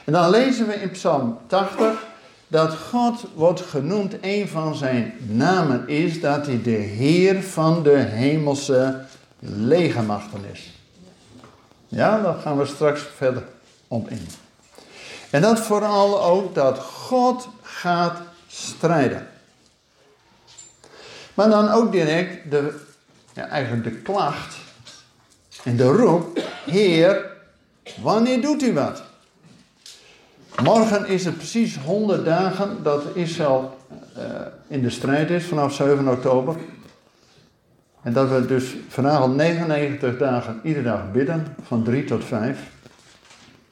En 0.05 0.13
dan 0.13 0.29
lezen 0.29 0.67
we 0.67 0.73
in 0.73 0.91
Psalm 0.91 1.37
80 1.47 2.07
dat 2.47 2.75
God 2.75 3.25
wordt 3.35 3.61
genoemd, 3.61 4.15
een 4.21 4.47
van 4.47 4.75
zijn 4.75 5.13
namen 5.27 5.87
is 5.87 6.21
dat 6.21 6.45
hij 6.45 6.61
de 6.61 6.69
Heer 6.69 7.43
van 7.43 7.83
de 7.83 7.97
hemelse 7.97 9.05
legermachten 9.39 10.41
is. 10.51 10.73
Ja, 11.87 12.21
daar 12.21 12.35
gaan 12.35 12.57
we 12.57 12.65
straks 12.65 13.01
verder 13.15 13.43
op 13.87 14.09
in. 14.09 14.27
En 15.29 15.41
dat 15.41 15.59
vooral 15.59 16.23
ook 16.23 16.55
dat 16.55 16.79
God 16.79 17.47
gaat 17.61 18.21
strijden. 18.47 19.27
Maar 21.33 21.49
dan 21.49 21.69
ook 21.69 21.91
direct 21.91 22.51
de, 22.51 22.79
ja, 23.33 23.47
eigenlijk 23.47 23.83
de 23.83 24.01
klacht 24.01 24.55
en 25.63 25.75
de 25.75 25.87
roep, 25.87 26.39
Heer, 26.65 27.28
wanneer 28.01 28.41
doet 28.41 28.63
u 28.63 28.73
wat? 28.73 29.03
Morgen 30.63 31.07
is 31.07 31.25
het 31.25 31.37
precies 31.37 31.77
100 31.77 32.25
dagen 32.25 32.83
dat 32.83 33.03
Israël 33.13 33.77
uh, 34.17 34.23
in 34.67 34.81
de 34.81 34.89
strijd 34.89 35.29
is 35.29 35.45
vanaf 35.45 35.73
7 35.73 36.07
oktober. 36.07 36.55
En 38.01 38.13
dat 38.13 38.29
we 38.29 38.45
dus 38.45 38.75
vanavond 38.87 39.35
99 39.35 40.17
dagen 40.17 40.59
iedere 40.63 40.83
dag 40.83 41.11
bidden, 41.11 41.55
van 41.61 41.83
3 41.83 42.03
tot 42.03 42.23
5. 42.23 42.59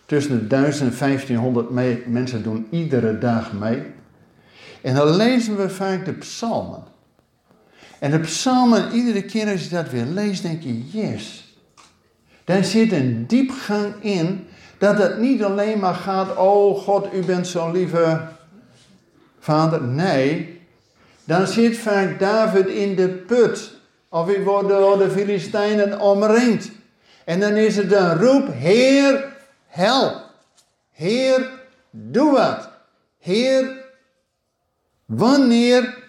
Tussen 0.06 0.40
de 0.40 0.48
1000 0.48 0.92
en 0.92 0.98
1500 0.98 1.70
mee, 1.70 2.04
mensen 2.08 2.44
doen 2.44 2.68
iedere 2.70 3.18
dag 3.18 3.54
mee. 3.54 3.84
En 4.82 4.96
dan 4.96 5.16
lezen 5.16 5.58
we 5.58 5.70
vaak 5.70 6.06
de 6.06 6.14
psalmen. 6.14 6.84
En 8.00 8.12
de 8.12 8.20
psalmen, 8.20 8.92
iedere 8.92 9.24
keer 9.24 9.52
als 9.52 9.64
je 9.64 9.70
dat 9.70 9.90
weer 9.90 10.06
leest, 10.06 10.42
denk 10.42 10.62
je, 10.62 10.90
yes. 10.90 11.47
Daar 12.48 12.63
zit 12.63 12.92
een 12.92 13.27
diepgang 13.27 13.94
in 14.00 14.48
dat 14.77 14.98
het 14.98 15.20
niet 15.20 15.44
alleen 15.44 15.80
maar 15.80 15.94
gaat, 15.94 16.38
oh 16.38 16.77
God, 16.80 17.13
u 17.13 17.24
bent 17.24 17.48
zo'n 17.48 17.72
lieve 17.72 18.22
vader. 19.39 19.82
Nee, 19.82 20.62
dan 21.24 21.48
zit 21.48 21.77
vaak 21.77 22.20
David 22.20 22.68
in 22.68 22.96
de 22.96 23.10
put. 23.10 23.72
Of 24.10 24.25
hij 24.25 24.44
wordt 24.44 24.70
door 24.70 24.98
de 24.98 25.10
Filistijnen 25.10 26.00
omringd. 26.00 26.72
En 27.25 27.39
dan 27.39 27.56
is 27.56 27.75
het 27.75 27.92
een 27.92 28.20
roep, 28.20 28.54
Heer, 28.54 29.25
help. 29.68 30.22
Heer, 30.92 31.50
doe 31.92 32.32
wat. 32.32 32.70
Heer, 33.20 33.86
wanneer 35.06 36.07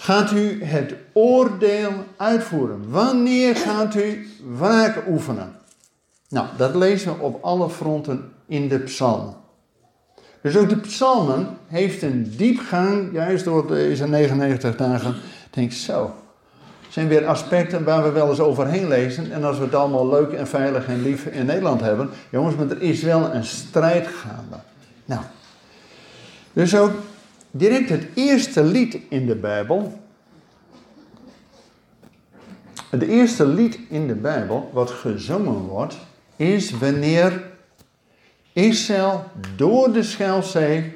gaat 0.00 0.30
u 0.30 0.64
het 0.64 0.94
oordeel 1.12 1.92
uitvoeren? 2.16 2.90
Wanneer 2.90 3.56
gaat 3.56 3.94
u 3.94 4.28
wraak 4.58 5.02
oefenen? 5.08 5.52
Nou, 6.28 6.46
dat 6.56 6.74
lezen 6.74 7.16
we 7.16 7.22
op 7.22 7.44
alle 7.44 7.70
fronten 7.70 8.32
in 8.46 8.68
de 8.68 8.78
psalmen. 8.78 9.34
Dus 10.42 10.56
ook 10.56 10.68
de 10.68 10.76
psalmen 10.76 11.48
heeft 11.66 12.02
een 12.02 12.34
diepgang, 12.36 13.12
juist 13.12 13.44
door 13.44 13.66
deze 13.66 14.08
99 14.08 14.76
dagen. 14.76 15.14
Denk 15.50 15.72
zo, 15.72 16.14
zijn 16.88 17.08
weer 17.08 17.26
aspecten 17.26 17.84
waar 17.84 18.02
we 18.02 18.10
wel 18.10 18.28
eens 18.28 18.40
overheen 18.40 18.88
lezen. 18.88 19.32
En 19.32 19.44
als 19.44 19.58
we 19.58 19.64
het 19.64 19.74
allemaal 19.74 20.08
leuk 20.08 20.32
en 20.32 20.46
veilig 20.46 20.86
en 20.86 21.02
lief 21.02 21.26
in 21.26 21.46
Nederland 21.46 21.80
hebben. 21.80 22.10
Jongens, 22.30 22.56
maar 22.56 22.70
er 22.70 22.82
is 22.82 23.02
wel 23.02 23.34
een 23.34 23.44
strijd 23.44 24.06
gaande. 24.06 24.56
Nou, 25.04 25.22
dus 26.52 26.76
ook 26.76 26.92
direct 27.50 27.88
het 27.88 28.06
eerste 28.14 28.64
lied 28.64 28.98
in 29.08 29.26
de 29.26 29.34
Bijbel. 29.34 30.00
Het 32.90 33.02
eerste 33.02 33.46
lied 33.46 33.78
in 33.88 34.06
de 34.06 34.14
Bijbel 34.14 34.70
wat 34.72 34.90
gezongen 34.90 35.58
wordt, 35.58 35.96
is 36.36 36.70
wanneer 36.70 37.42
Israël 38.52 39.24
door 39.56 39.92
de 39.92 40.02
Schelzee 40.02 40.92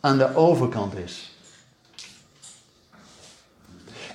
aan 0.00 0.18
de 0.18 0.34
overkant 0.34 0.94
is. 0.96 1.34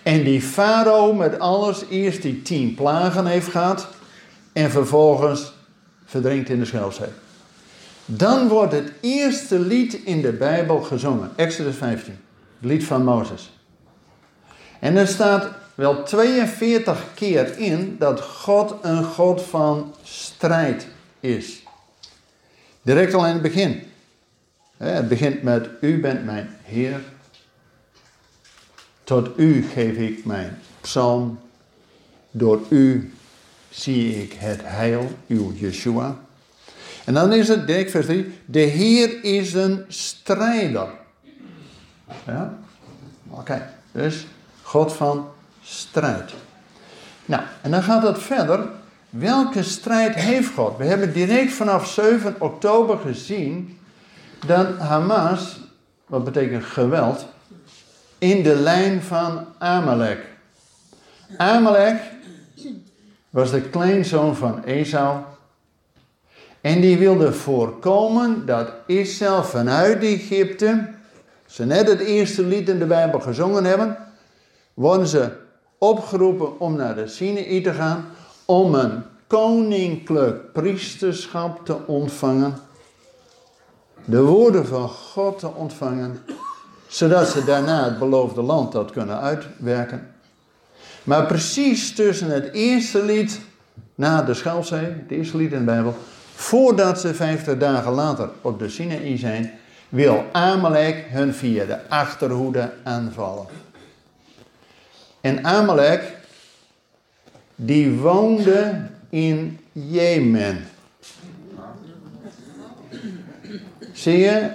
En 0.03 0.23
die 0.23 0.41
farao 0.41 1.13
met 1.13 1.39
alles 1.39 1.85
eerst 1.89 2.21
die 2.21 2.41
tien 2.41 2.75
plagen 2.75 3.25
heeft 3.25 3.47
gehad 3.47 3.87
en 4.53 4.71
vervolgens 4.71 5.53
verdrinkt 6.05 6.49
in 6.49 6.59
de 6.59 6.65
Schelzee. 6.65 7.09
Dan 8.05 8.47
wordt 8.47 8.73
het 8.73 8.91
eerste 8.99 9.59
lied 9.59 9.93
in 9.93 10.21
de 10.21 10.31
Bijbel 10.31 10.81
gezongen, 10.81 11.31
Exodus 11.35 11.75
15, 11.75 12.19
het 12.59 12.69
lied 12.69 12.83
van 12.83 13.03
Mozes. 13.03 13.53
En 14.79 14.97
er 14.97 15.07
staat 15.07 15.49
wel 15.75 16.03
42 16.03 17.05
keer 17.13 17.57
in 17.57 17.95
dat 17.99 18.21
God 18.21 18.75
een 18.81 19.03
God 19.03 19.41
van 19.41 19.95
strijd 20.03 20.87
is. 21.19 21.63
Direct 22.81 23.13
al 23.13 23.25
in 23.25 23.33
het 23.33 23.41
begin. 23.41 23.83
Het 24.77 25.07
begint 25.07 25.43
met 25.43 25.69
U 25.81 25.99
bent 25.99 26.25
mijn 26.25 26.57
Heer. 26.63 26.99
Tot 29.03 29.29
U 29.37 29.63
geef 29.63 29.97
ik 29.97 30.25
mijn 30.25 30.59
psalm. 30.81 31.39
Door 32.31 32.61
U 32.69 33.13
zie 33.69 34.23
ik 34.23 34.33
het 34.33 34.59
heil, 34.63 35.11
uw 35.27 35.51
Yeshua. 35.53 36.19
En 37.05 37.13
dan 37.13 37.33
is 37.33 37.47
het, 37.47 37.67
denk 37.67 37.89
vers 37.89 38.05
3, 38.05 38.39
de 38.45 38.59
Heer 38.59 39.23
is 39.23 39.53
een 39.53 39.85
strijder. 39.87 40.87
Ja? 42.25 42.57
Oké, 43.29 43.69
dus 43.91 44.27
God 44.61 44.93
van 44.93 45.27
strijd. 45.61 46.33
Nou, 47.25 47.43
en 47.61 47.71
dan 47.71 47.83
gaat 47.83 48.03
het 48.03 48.19
verder. 48.19 48.67
Welke 49.09 49.63
strijd 49.63 50.15
heeft 50.15 50.53
God? 50.53 50.77
We 50.77 50.85
hebben 50.85 51.13
direct 51.13 51.53
vanaf 51.53 51.87
7 51.87 52.35
oktober 52.39 52.97
gezien 52.97 53.79
dat 54.45 54.77
Hamas, 54.77 55.59
wat 56.05 56.23
betekent 56.23 56.63
geweld, 56.63 57.25
in 58.17 58.43
de 58.43 58.55
lijn 58.55 59.01
van 59.01 59.45
Amalek. 59.57 60.25
Amalek 61.37 62.01
was 63.29 63.51
de 63.51 63.61
kleinzoon 63.61 64.35
van 64.35 64.63
Esau. 64.63 65.17
En 66.65 66.81
die 66.81 66.97
wilde 66.97 67.33
voorkomen 67.33 68.45
dat 68.45 68.67
Israël 68.85 69.43
vanuit 69.43 70.03
Egypte, 70.03 70.87
ze 71.45 71.65
net 71.65 71.87
het 71.87 71.99
eerste 71.99 72.43
lied 72.43 72.69
in 72.69 72.79
de 72.79 72.85
Bijbel 72.85 73.19
gezongen 73.19 73.63
hebben, 73.63 73.97
worden 74.73 75.07
ze 75.07 75.29
opgeroepen 75.77 76.59
om 76.59 76.75
naar 76.75 76.95
de 76.95 77.07
Sinaï 77.07 77.61
te 77.61 77.73
gaan, 77.73 78.05
om 78.45 78.75
een 78.75 79.03
koninklijk 79.27 80.53
priesterschap 80.53 81.65
te 81.65 81.77
ontvangen, 81.87 82.57
de 84.05 84.21
woorden 84.21 84.65
van 84.65 84.89
God 84.89 85.39
te 85.39 85.47
ontvangen, 85.53 86.19
zodat 86.87 87.27
ze 87.27 87.43
daarna 87.43 87.83
het 87.83 87.99
beloofde 87.99 88.41
land 88.41 88.71
dat 88.71 88.91
kunnen 88.91 89.19
uitwerken. 89.19 90.11
Maar 91.03 91.25
precies 91.25 91.95
tussen 91.95 92.29
het 92.29 92.53
eerste 92.53 93.03
lied 93.03 93.41
na 93.95 94.21
de 94.21 94.33
Schelfzee, 94.33 94.79
het 94.79 95.11
eerste 95.11 95.37
lied 95.37 95.51
in 95.51 95.59
de 95.59 95.65
Bijbel, 95.65 95.95
voordat 96.35 96.99
ze 96.99 97.13
vijftig 97.13 97.57
dagen 97.57 97.91
later 97.91 98.29
op 98.41 98.59
de 98.59 98.69
Sinaï 98.69 99.17
zijn, 99.17 99.51
wil 99.89 100.25
Amalek 100.31 101.05
hun 101.09 101.33
via 101.33 101.65
de 101.65 101.89
achterhoede 101.89 102.71
aanvallen. 102.83 103.45
En 105.21 105.45
Amalek, 105.45 106.17
die 107.55 107.91
woonde 107.91 108.81
in 109.09 109.59
Jemen. 109.71 110.65
Zie 113.93 114.17
je, 114.17 114.49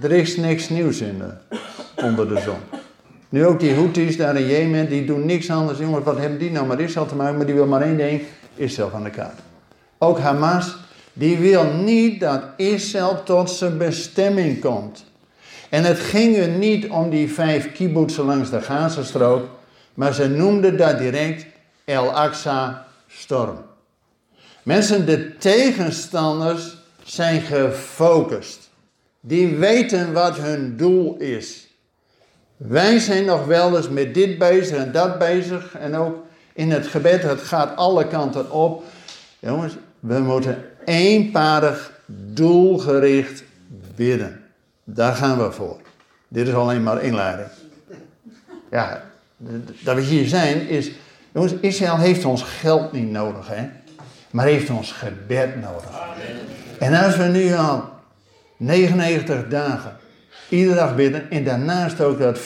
er 0.00 0.12
is 0.12 0.36
niks 0.36 0.68
nieuws 0.68 1.00
in 1.00 1.18
de, 1.18 1.58
onder 2.02 2.28
de 2.28 2.40
zon. 2.40 2.78
Nu 3.28 3.46
ook 3.46 3.60
die 3.60 3.74
Houthis 3.74 4.16
daar 4.16 4.36
in 4.36 4.46
Jemen, 4.46 4.88
die 4.88 5.04
doen 5.04 5.26
niks 5.26 5.50
anders. 5.50 5.78
Jongens, 5.78 6.04
wat 6.04 6.18
hebben 6.18 6.38
die 6.38 6.50
nou 6.50 6.66
met 6.66 6.78
Israël 6.78 7.06
te 7.06 7.14
maken? 7.14 7.36
Maar 7.36 7.46
die 7.46 7.54
wil 7.54 7.66
maar 7.66 7.82
één 7.82 7.96
ding, 7.96 8.22
Israël 8.54 8.90
van 8.90 9.02
de 9.02 9.10
kaart. 9.10 9.38
Ook 9.98 10.18
Hamas, 10.18 10.76
die 11.12 11.38
wil 11.38 11.64
niet 11.64 12.20
dat 12.20 12.42
Israël 12.56 13.22
tot 13.22 13.50
zijn 13.50 13.78
bestemming 13.78 14.60
komt. 14.60 15.04
En 15.68 15.84
het 15.84 15.98
ging 15.98 16.36
er 16.36 16.48
niet 16.48 16.88
om 16.88 17.10
die 17.10 17.32
vijf 17.32 17.72
kibbutzen 17.72 18.24
langs 18.24 18.50
de 18.50 18.60
Gazastrook, 18.60 19.48
maar 19.94 20.14
ze 20.14 20.28
noemden 20.28 20.76
dat 20.76 20.98
direct 20.98 21.46
El 21.84 22.12
Aqsa 22.12 22.86
storm. 23.08 23.58
Mensen, 24.62 25.06
de 25.06 25.36
tegenstanders 25.36 26.76
zijn 27.04 27.40
gefocust. 27.40 28.68
Die 29.20 29.56
weten 29.56 30.12
wat 30.12 30.36
hun 30.36 30.76
doel 30.76 31.16
is. 31.16 31.68
Wij 32.56 32.98
zijn 32.98 33.24
nog 33.24 33.46
wel 33.46 33.76
eens 33.76 33.88
met 33.88 34.14
dit 34.14 34.38
bezig 34.38 34.76
en 34.76 34.92
dat 34.92 35.18
bezig. 35.18 35.74
En 35.74 35.94
ook 35.96 36.16
in 36.52 36.70
het 36.70 36.86
gebed, 36.86 37.22
het 37.22 37.40
gaat 37.40 37.76
alle 37.76 38.06
kanten 38.06 38.50
op. 38.50 38.84
Jongens, 39.38 39.74
we 40.00 40.18
moeten 40.18 40.69
eenparig, 40.84 41.92
doelgericht 42.06 43.42
bidden. 43.94 44.40
Daar 44.84 45.14
gaan 45.14 45.38
we 45.38 45.52
voor. 45.52 45.80
Dit 46.28 46.48
is 46.48 46.54
alleen 46.54 46.82
maar 46.82 47.02
inleiding. 47.02 47.48
Ja, 48.70 49.02
dat 49.84 49.94
we 49.94 50.00
hier 50.00 50.26
zijn 50.26 50.68
is. 50.68 50.90
Jongens, 51.32 51.54
Israël 51.60 51.98
heeft 51.98 52.24
ons 52.24 52.42
geld 52.42 52.92
niet 52.92 53.10
nodig, 53.10 53.48
hè? 53.48 53.68
Maar 54.30 54.46
heeft 54.46 54.70
ons 54.70 54.92
gebed 54.92 55.60
nodig. 55.60 55.90
En 56.78 57.04
als 57.04 57.16
we 57.16 57.24
nu 57.24 57.54
al 57.54 57.88
99 58.56 59.48
dagen 59.48 59.96
iedere 60.50 60.74
dag 60.74 60.94
bidden. 60.94 61.30
En 61.30 61.44
daarnaast 61.44 62.00
ook 62.00 62.18
dat 62.18 62.38
24-7 62.38 62.42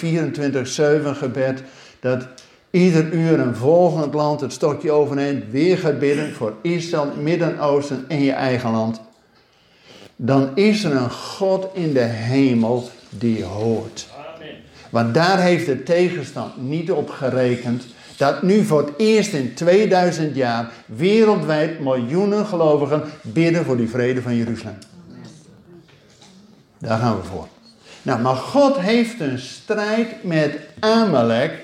gebed. 1.13 1.63
Dat 2.01 2.27
ieder 2.75 3.13
uur 3.13 3.41
een 3.41 3.57
volgend 3.57 4.15
land 4.15 4.41
het 4.41 4.53
stokje 4.53 4.91
overneemt. 4.91 5.45
Weer 5.51 5.79
gaat 5.79 5.99
bidden 5.99 6.35
voor 6.35 6.55
Israël, 6.63 7.13
Midden-Oosten 7.21 8.05
en 8.09 8.23
je 8.23 8.33
eigen 8.33 8.71
land. 8.71 9.01
Dan 10.17 10.51
is 10.55 10.85
er 10.85 10.93
een 10.93 11.11
God 11.11 11.67
in 11.73 11.93
de 11.93 12.01
hemel 12.01 12.89
die 13.09 13.45
hoort. 13.45 14.09
Want 14.91 15.15
daar 15.15 15.41
heeft 15.41 15.67
de 15.67 15.83
tegenstand 15.83 16.57
niet 16.57 16.91
op 16.93 17.11
gerekend. 17.11 17.85
Dat 18.17 18.43
nu 18.43 18.65
voor 18.65 18.81
het 18.81 18.93
eerst 18.97 19.33
in 19.33 19.55
2000 19.55 20.37
jaar 20.37 20.71
wereldwijd 20.87 21.81
miljoenen 21.81 22.47
gelovigen 22.47 23.03
bidden 23.23 23.65
voor 23.65 23.77
die 23.77 23.89
vrede 23.89 24.23
van 24.23 24.37
Jeruzalem. 24.37 24.79
Daar 26.79 26.99
gaan 26.99 27.17
we 27.17 27.25
voor. 27.25 27.49
Nou, 28.03 28.21
maar 28.21 28.37
God 28.37 28.79
heeft 28.79 29.21
een 29.21 29.39
strijd 29.39 30.25
met 30.25 30.59
Amalek 30.81 31.63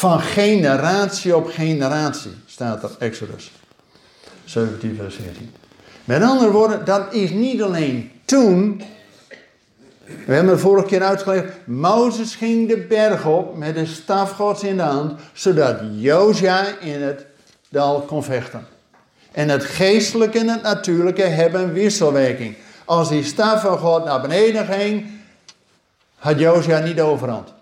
van 0.00 0.20
generatie 0.20 1.36
op 1.36 1.50
generatie, 1.50 2.30
staat 2.46 2.82
er 2.82 2.90
Exodus 2.98 3.52
17 4.44 4.96
vers 4.96 5.14
14. 5.14 5.54
Met 6.04 6.22
andere 6.22 6.50
woorden, 6.50 6.84
dat 6.84 7.12
is 7.12 7.30
niet 7.30 7.62
alleen 7.62 8.10
toen, 8.24 8.82
we 10.26 10.34
hebben 10.34 10.52
het 10.52 10.60
vorige 10.60 10.86
keer 10.86 11.02
uitgelegd, 11.02 11.52
Mozes 11.64 12.34
ging 12.34 12.68
de 12.68 12.76
berg 12.76 13.26
op 13.26 13.56
met 13.56 13.74
de 13.74 13.86
staf 13.86 14.30
gods 14.30 14.62
in 14.62 14.76
de 14.76 14.82
hand, 14.82 15.20
zodat 15.32 15.80
Josia 15.92 16.66
in 16.80 17.02
het 17.02 17.26
dal 17.68 18.00
kon 18.00 18.24
vechten. 18.24 18.66
En 19.32 19.48
het 19.48 19.64
geestelijke 19.64 20.38
en 20.38 20.48
het 20.48 20.62
natuurlijke 20.62 21.22
hebben 21.22 21.72
wisselwerking. 21.72 22.56
Als 22.84 23.08
die 23.08 23.24
staf 23.24 23.60
van 23.60 23.78
God 23.78 24.04
naar 24.04 24.20
beneden 24.20 24.66
ging, 24.66 25.06
had 26.14 26.38
Josia 26.38 26.78
niet 26.78 27.00
overhand. 27.00 27.52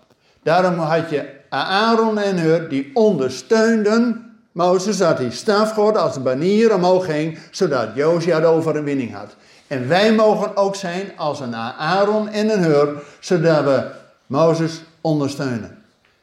Daarom 0.43 0.79
had 0.79 1.09
je 1.09 1.37
Aaron 1.49 2.17
en 2.17 2.37
Hur 2.37 2.69
die 2.69 2.91
ondersteunden 2.93 4.29
Mozes, 4.51 4.97
dat 4.97 5.17
die 5.17 5.31
staf 5.31 5.71
God 5.71 5.97
als 5.97 6.21
banier 6.21 6.73
omhoog 6.73 7.05
ging, 7.05 7.37
zodat 7.51 7.87
Josia 7.95 8.39
de 8.39 8.45
overwinning 8.45 9.13
had. 9.13 9.35
En 9.67 9.87
wij 9.87 10.13
mogen 10.13 10.57
ook 10.57 10.75
zijn 10.75 11.11
als 11.17 11.39
een 11.39 11.55
Aaron 11.55 12.29
en 12.29 12.49
een 12.49 12.63
Hur, 12.63 12.87
zodat 13.19 13.63
we 13.63 13.83
Mozes 14.25 14.81
ondersteunen. 15.01 15.77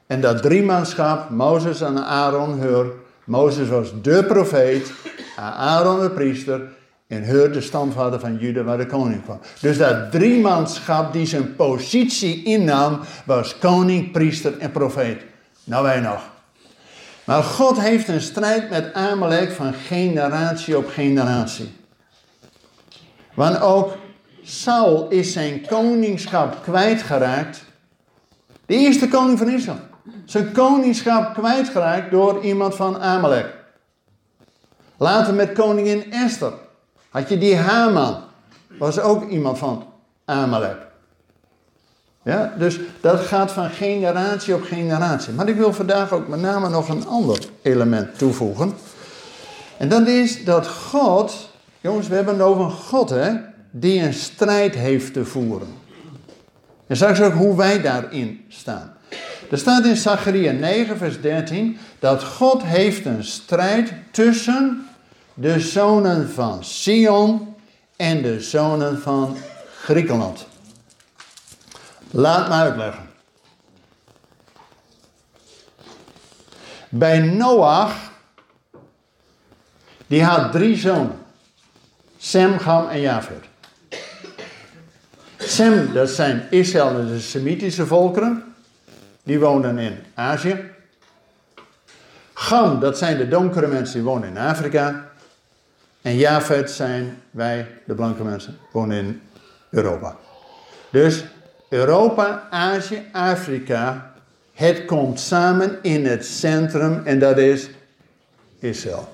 En 0.06 0.20
dat 0.20 0.42
driemanschap, 0.42 1.30
Mozes 1.30 1.80
en 1.80 2.04
Aaron, 2.04 2.60
Hur, 2.60 2.86
Mozes 3.24 3.68
was 3.68 3.92
de 4.02 4.24
profeet, 4.24 4.92
Aaron 5.36 6.00
de 6.00 6.10
priester 6.10 6.60
en 7.06 7.22
Heur 7.22 7.52
de 7.52 7.60
stamvader 7.60 8.20
van 8.20 8.36
Juda 8.36 8.62
waar 8.62 8.78
de 8.78 8.86
koning 8.86 9.22
kwam. 9.22 9.40
Dus 9.60 9.78
dat 9.78 10.10
driemanschap 10.10 11.12
die 11.12 11.26
zijn 11.26 11.56
positie 11.56 12.44
innam, 12.44 13.00
was 13.24 13.58
koning, 13.58 14.10
priester 14.10 14.58
en 14.58 14.70
profeet. 14.70 15.22
Nou 15.64 15.82
wij 15.82 16.00
nog. 16.00 16.22
Maar 17.24 17.42
God 17.42 17.80
heeft 17.80 18.08
een 18.08 18.20
strijd 18.20 18.70
met 18.70 18.94
Amalek 18.94 19.52
van 19.52 19.74
generatie 19.74 20.76
op 20.76 20.88
generatie. 20.88 21.74
Want 23.34 23.60
ook 23.60 23.96
Saul 24.42 25.08
is 25.08 25.32
zijn 25.32 25.66
koningschap 25.66 26.62
kwijtgeraakt. 26.62 27.64
De 28.66 28.74
eerste 28.74 29.08
koning 29.08 29.38
van 29.38 29.50
Israël. 29.50 29.80
Zijn 30.24 30.52
koningschap 30.52 31.34
kwijtgeraakt 31.34 32.10
door 32.10 32.44
iemand 32.44 32.74
van 32.74 32.98
Amalek. 32.98 33.54
Later 34.96 35.34
met 35.34 35.52
koningin 35.52 36.12
Esther. 36.12 36.52
Had 37.08 37.28
je 37.28 37.38
die 37.38 37.56
Haman, 37.56 38.16
was 38.78 39.00
ook 39.00 39.28
iemand 39.28 39.58
van 39.58 39.84
Amalek. 40.24 40.76
Ja, 42.22 42.54
dus 42.58 42.78
dat 43.00 43.20
gaat 43.20 43.52
van 43.52 43.70
generatie 43.70 44.54
op 44.54 44.62
generatie. 44.62 45.32
Maar 45.32 45.48
ik 45.48 45.56
wil 45.56 45.72
vandaag 45.72 46.12
ook 46.12 46.28
met 46.28 46.40
name 46.40 46.68
nog 46.68 46.88
een 46.88 47.06
ander 47.06 47.38
element 47.62 48.18
toevoegen. 48.18 48.74
En 49.76 49.88
dat 49.88 50.06
is 50.06 50.44
dat 50.44 50.68
God, 50.68 51.50
jongens, 51.80 52.08
we 52.08 52.14
hebben 52.14 52.34
het 52.34 52.42
over 52.42 52.64
een 52.64 52.70
God 52.70 53.10
hè, 53.10 53.32
die 53.70 54.02
een 54.02 54.14
strijd 54.14 54.74
heeft 54.74 55.12
te 55.12 55.24
voeren. 55.24 55.68
En 56.86 56.96
straks 56.96 57.20
ook 57.20 57.32
hoe 57.32 57.56
wij 57.56 57.80
daarin 57.80 58.44
staan. 58.48 58.92
Er 59.50 59.58
staat 59.58 59.84
in 59.84 59.96
Zacharia 59.96 60.52
9, 60.52 60.96
vers 60.96 61.20
13, 61.20 61.78
dat 61.98 62.24
God 62.24 62.62
heeft 62.62 63.06
een 63.06 63.24
strijd 63.24 63.92
tussen 64.10 64.85
de 65.38 65.60
zonen 65.60 66.30
van 66.30 66.64
Sion 66.64 67.56
en 67.96 68.22
de 68.22 68.40
zonen 68.40 69.00
van 69.00 69.36
Griekenland. 69.82 70.46
Laat 72.10 72.48
me 72.48 72.54
uitleggen. 72.54 73.08
Bij 76.88 77.18
Noach 77.20 77.94
Die 80.06 80.24
had 80.24 80.52
drie 80.52 80.76
zonen. 80.76 81.18
Sem, 82.18 82.58
Gam 82.58 82.88
en 82.88 83.00
Javed. 83.00 83.44
Sem, 85.38 85.92
dat 85.92 86.10
zijn 86.10 86.46
Israël 86.50 86.98
en 86.98 87.06
de 87.06 87.20
Semitische 87.20 87.86
volkeren. 87.86 88.54
Die 89.22 89.38
wonen 89.38 89.78
in 89.78 89.98
Azië. 90.14 90.70
Gam, 92.34 92.80
dat 92.80 92.98
zijn 92.98 93.16
de 93.16 93.28
donkere 93.28 93.66
mensen 93.66 93.94
die 93.94 94.02
wonen 94.02 94.28
in 94.28 94.38
Afrika. 94.38 95.14
En 96.06 96.16
Javed 96.16 96.70
zijn 96.70 97.22
wij, 97.30 97.66
de 97.84 97.94
blanke 97.94 98.24
mensen, 98.24 98.58
wonen 98.72 98.96
in 98.96 99.22
Europa. 99.70 100.16
Dus 100.90 101.24
Europa, 101.68 102.46
Azië, 102.50 103.02
Afrika, 103.12 104.12
het 104.52 104.84
komt 104.84 105.20
samen 105.20 105.78
in 105.82 106.06
het 106.06 106.26
centrum 106.26 107.02
en 107.04 107.18
dat 107.18 107.38
is 107.38 107.68
Israël. 108.58 109.08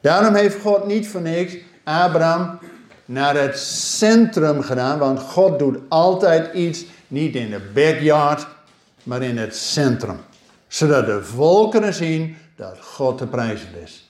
Daarom 0.00 0.34
heeft 0.34 0.60
God 0.60 0.86
niet 0.86 1.08
voor 1.08 1.20
niks 1.20 1.56
Abraham 1.82 2.58
naar 3.04 3.36
het 3.36 3.58
centrum 3.58 4.62
gedaan, 4.62 4.98
want 4.98 5.20
God 5.20 5.58
doet 5.58 5.78
altijd 5.88 6.54
iets 6.54 6.84
niet 7.08 7.34
in 7.34 7.50
de 7.50 7.70
backyard, 7.74 8.46
maar 9.02 9.22
in 9.22 9.38
het 9.38 9.56
centrum. 9.56 10.16
Zodat 10.68 11.06
de 11.06 11.22
volkeren 11.22 11.94
zien 11.94 12.36
dat 12.56 12.78
God 12.80 13.18
te 13.18 13.26
prijzen 13.26 13.68
is. 13.82 14.03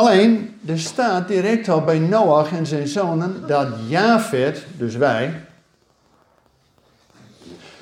Alleen, 0.00 0.60
er 0.66 0.78
staat 0.78 1.28
direct 1.28 1.68
al 1.68 1.80
bij 1.80 1.98
Noach 1.98 2.52
en 2.52 2.66
zijn 2.66 2.88
zonen 2.88 3.46
dat 3.46 3.68
Javed, 3.88 4.66
dus 4.76 4.96
wij, 4.96 5.40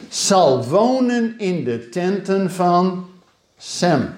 zal 0.08 0.64
wonen 0.64 1.38
in 1.38 1.64
de 1.64 1.88
tenten 1.88 2.50
van 2.50 3.10
Sem. 3.56 4.14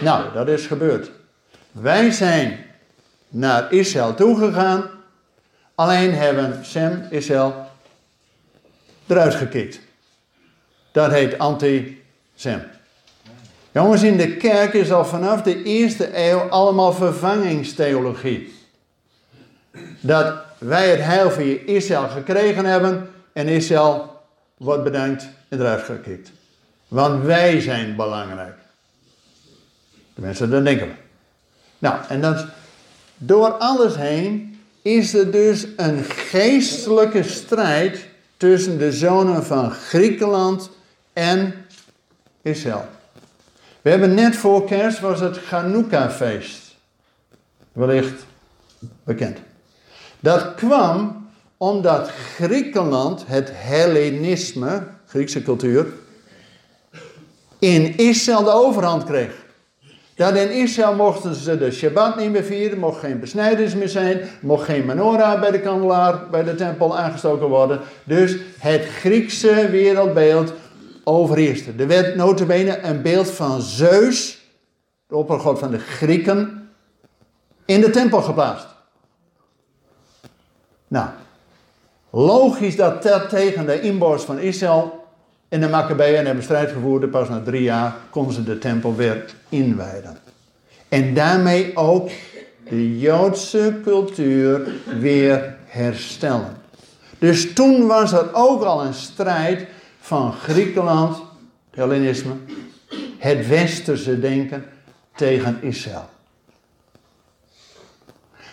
Nou, 0.00 0.32
dat 0.32 0.48
is 0.48 0.66
gebeurd. 0.66 1.10
Wij 1.72 2.10
zijn 2.10 2.58
naar 3.28 3.72
Israël 3.72 4.14
toegegaan, 4.14 4.90
alleen 5.74 6.14
hebben 6.14 6.64
Sem, 6.64 7.06
Israël, 7.10 7.66
eruit 9.06 9.34
gekikt. 9.34 9.80
Dat 10.92 11.10
heet 11.10 11.38
anti-Sem. 11.38 12.62
Jongens, 13.72 14.02
in 14.02 14.16
de 14.16 14.36
kerk 14.36 14.72
is 14.72 14.92
al 14.92 15.04
vanaf 15.04 15.42
de 15.42 15.62
eerste 15.62 16.28
eeuw 16.28 16.38
allemaal 16.38 16.92
vervangingstheologie. 16.92 18.52
Dat 20.00 20.34
wij 20.58 20.90
het 20.90 21.00
heil 21.00 21.30
via 21.30 21.58
Israël 21.66 22.08
gekregen 22.08 22.64
hebben 22.64 23.10
en 23.32 23.48
Israël 23.48 24.22
wordt 24.56 24.84
bedankt 24.84 25.28
en 25.48 25.60
eruit 25.60 25.82
gekikt. 25.82 26.30
Want 26.88 27.24
wij 27.24 27.60
zijn 27.60 27.96
belangrijk. 27.96 28.56
Tenminste, 30.14 30.48
dat 30.48 30.64
denken 30.64 30.86
we. 30.86 30.94
Nou, 31.78 31.96
en 32.08 32.20
dan 32.20 32.48
door 33.16 33.50
alles 33.50 33.96
heen 33.96 34.60
is 34.82 35.14
er 35.14 35.30
dus 35.30 35.66
een 35.76 36.04
geestelijke 36.04 37.22
strijd 37.22 38.06
tussen 38.36 38.78
de 38.78 38.92
zonen 38.92 39.44
van 39.44 39.70
Griekenland 39.70 40.70
en 41.12 41.54
Israël. 42.42 42.84
We 43.88 43.94
hebben 43.94 44.14
net 44.14 44.36
voor 44.36 44.64
kerst 44.64 45.00
was 45.00 45.20
het 45.20 45.38
Chanukka-feest. 45.38 46.76
Wellicht 47.72 48.26
bekend. 49.04 49.38
Dat 50.20 50.54
kwam 50.54 51.28
omdat 51.56 52.10
Griekenland 52.34 53.24
het 53.26 53.50
Hellenisme, 53.52 54.82
Griekse 55.06 55.42
cultuur, 55.42 55.86
in 57.58 57.96
Israël 57.96 58.44
de 58.44 58.50
overhand 58.50 59.04
kreeg. 59.04 59.32
Dat 60.14 60.36
in 60.36 60.50
Israël 60.50 60.94
mochten 60.94 61.34
ze 61.34 61.58
de 61.58 61.70
Shabbat 61.70 62.16
niet 62.16 62.30
meer 62.30 62.44
vieren, 62.44 62.78
mocht 62.78 63.00
geen 63.00 63.20
besnijders 63.20 63.74
meer 63.74 63.88
zijn, 63.88 64.20
mocht 64.40 64.64
geen 64.64 64.86
menorah 64.86 65.40
bij 65.40 65.50
de 65.50 65.60
kandelaar, 65.60 66.28
bij 66.30 66.44
de 66.44 66.54
tempel 66.54 66.98
aangestoken 66.98 67.48
worden. 67.48 67.80
Dus 68.04 68.36
het 68.58 68.84
Griekse 68.84 69.68
wereldbeeld 69.70 70.52
overheerste. 71.08 71.72
Er 71.78 71.86
werd 71.86 72.16
notabene 72.16 72.78
een 72.78 73.02
beeld 73.02 73.30
van 73.30 73.60
Zeus, 73.60 74.38
de 75.06 75.16
oppergod 75.16 75.58
van 75.58 75.70
de 75.70 75.78
Grieken, 75.78 76.70
in 77.64 77.80
de 77.80 77.90
tempel 77.90 78.22
geplaatst. 78.22 78.66
Nou, 80.88 81.08
logisch 82.10 82.76
dat 82.76 83.02
dat 83.02 83.28
tegen 83.28 83.66
de 83.66 83.80
inborst 83.80 84.24
van 84.24 84.38
Israël 84.38 85.06
in 85.48 85.60
de 85.60 85.68
Maccabeeën 85.68 86.26
hebben 86.26 86.44
strijd 86.44 86.70
gevoerd. 86.70 87.10
Pas 87.10 87.28
na 87.28 87.42
drie 87.42 87.62
jaar 87.62 87.96
konden 88.10 88.34
ze 88.34 88.44
de 88.44 88.58
tempel 88.58 88.94
weer 88.94 89.24
inwijden. 89.48 90.18
En 90.88 91.14
daarmee 91.14 91.76
ook 91.76 92.10
de 92.68 92.98
Joodse 92.98 93.80
cultuur 93.84 94.68
weer 95.00 95.56
herstellen. 95.64 96.56
Dus 97.18 97.52
toen 97.52 97.86
was 97.86 98.12
er 98.12 98.34
ook 98.34 98.62
al 98.62 98.84
een 98.84 98.94
strijd 98.94 99.66
van 100.08 100.32
Griekenland, 100.32 101.22
Hellenisme, 101.70 102.32
het 103.18 103.48
westerse 103.48 104.20
denken 104.20 104.64
tegen 105.16 105.58
Israël. 105.60 106.08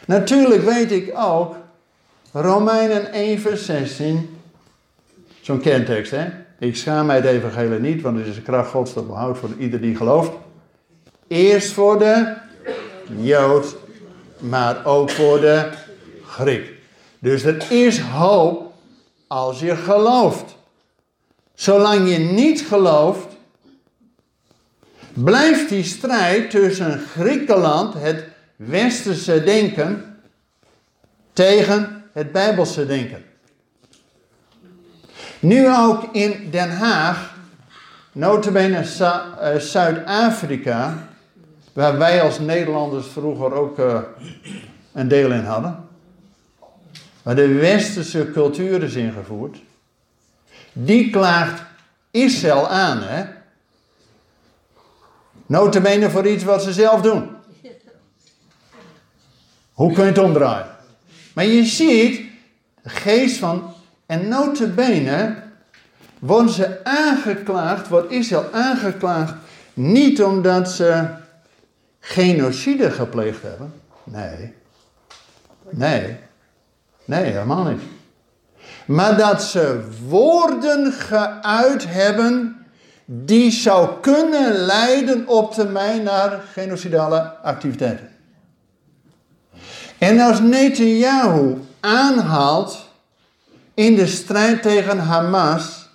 Natuurlijk 0.06 0.62
weet 0.62 0.92
ik 0.92 1.14
ook, 1.18 1.56
Romeinen 2.32 3.12
1 3.12 3.40
vers 3.40 3.66
16, 3.66 4.38
zo'n 5.42 5.60
kentekst 5.60 6.12
hè. 6.12 6.28
Ik 6.60 6.76
schaam 6.76 7.06
mij 7.06 7.16
het 7.16 7.26
evangelie 7.26 7.80
niet, 7.80 8.02
want 8.02 8.18
het 8.18 8.28
is 8.28 8.36
de 8.36 8.42
kracht 8.42 8.70
gods 8.70 8.94
dat 8.94 9.08
behoudt 9.08 9.38
voor 9.38 9.50
ieder 9.58 9.82
die 9.82 9.96
gelooft. 9.96 10.32
Eerst 11.28 11.72
voor 11.72 12.00
de 12.00 12.34
Jood, 13.18 13.76
maar 14.40 14.86
ook 14.86 15.10
voor 15.10 15.40
de 15.40 15.70
Griek. 16.26 16.72
Dus 17.20 17.44
er 17.44 17.72
is 17.72 18.00
hoop 18.00 18.74
als 19.28 19.60
je 19.60 19.76
gelooft. 19.76 20.55
Zolang 21.56 22.10
je 22.10 22.18
niet 22.18 22.62
gelooft, 22.62 23.28
blijft 25.14 25.70
die 25.70 25.84
strijd 25.84 26.50
tussen 26.50 27.00
Griekenland, 27.00 27.94
het 27.94 28.24
westerse 28.56 29.44
denken, 29.44 30.20
tegen 31.34 32.04
het 32.14 32.32
bijbelse 32.32 32.86
denken. 32.86 33.24
Nu 35.40 35.76
ook 35.76 36.04
in 36.12 36.48
Den 36.52 36.72
Haag, 36.72 37.36
notabene 38.12 38.84
uh, 39.00 39.56
Zuid-Afrika, 39.56 41.08
waar 41.74 41.98
wij 41.98 42.22
als 42.22 42.40
Nederlanders 42.40 43.08
vroeger 43.08 43.54
ook 43.54 43.80
uh, 43.80 44.00
een 44.94 45.08
deel 45.08 45.32
in 45.32 45.44
hadden, 45.44 45.88
waar 47.24 47.36
de 47.36 47.48
westerse 47.48 48.32
cultuur 48.32 48.84
is 48.84 48.96
ingevoerd, 48.96 49.58
die 50.78 51.10
klaagt 51.10 51.62
Israël 52.12 52.68
aan, 52.70 53.02
hè? 53.02 53.26
Notabene 55.46 56.10
voor 56.10 56.28
iets 56.28 56.44
wat 56.44 56.64
ze 56.64 56.74
zelf 56.74 57.02
doen. 57.02 57.30
Hoe 59.74 59.94
kun 59.94 60.04
je 60.04 60.10
het 60.10 60.18
omdraaien? 60.18 60.76
Maar 61.34 61.46
je 61.46 61.66
ziet, 61.66 62.22
de 62.82 62.90
geest 62.90 63.38
van, 63.38 63.74
en 64.06 64.28
notabene 64.28 65.36
worden 66.20 66.54
ze 66.54 66.84
aangeklaagd, 66.84 67.88
wordt 67.88 68.12
Israël 68.12 68.50
aangeklaagd, 68.52 69.34
niet 69.74 70.24
omdat 70.24 70.72
ze 70.72 71.08
genocide 72.00 72.92
gepleegd 72.92 73.42
hebben. 73.42 73.74
Nee. 74.04 74.54
Nee. 75.70 76.18
Nee, 77.06 77.24
helemaal 77.24 77.64
niet 77.64 77.82
maar 78.86 79.18
dat 79.18 79.44
ze 79.44 79.84
woorden 80.08 80.92
geuit 80.92 81.86
hebben 81.88 82.66
die 83.06 83.52
zou 83.52 83.90
kunnen 84.02 84.52
leiden 84.52 85.28
op 85.28 85.54
termijn 85.54 86.04
naar 86.04 86.42
genocidale 86.52 87.20
activiteiten. 87.44 88.10
En 89.98 90.20
als 90.20 90.40
Netanyahu 90.40 91.58
aanhaalt 91.80 92.90
in 93.74 93.96
de 93.96 94.08
strijd 94.08 94.62
tegen 94.62 95.00
Hamas 95.00 95.90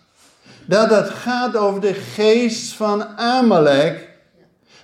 dat 0.66 0.90
het 0.90 1.08
gaat 1.08 1.56
over 1.56 1.80
de 1.80 1.94
geest 1.94 2.72
van 2.72 3.18
Amalek, 3.18 4.08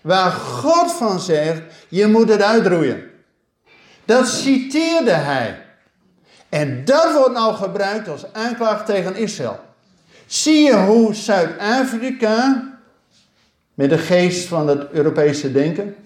waar 0.02 0.30
God 0.30 0.92
van 0.92 1.20
zegt, 1.20 1.62
je 1.88 2.06
moet 2.06 2.28
het 2.28 2.42
uitroeien. 2.42 3.02
Dat 4.04 4.28
citeerde 4.28 5.10
hij. 5.10 5.65
En 6.56 6.84
dat 6.84 7.12
wordt 7.12 7.32
nou 7.32 7.54
gebruikt 7.54 8.08
als 8.08 8.32
aanklacht 8.32 8.86
tegen 8.86 9.16
Israël. 9.16 9.60
Zie 10.26 10.64
je 10.64 10.74
hoe 10.74 11.14
Zuid-Afrika 11.14 12.68
met 13.74 13.90
de 13.90 13.98
geest 13.98 14.48
van 14.48 14.68
het 14.68 14.90
Europese 14.90 15.52
denken 15.52 15.96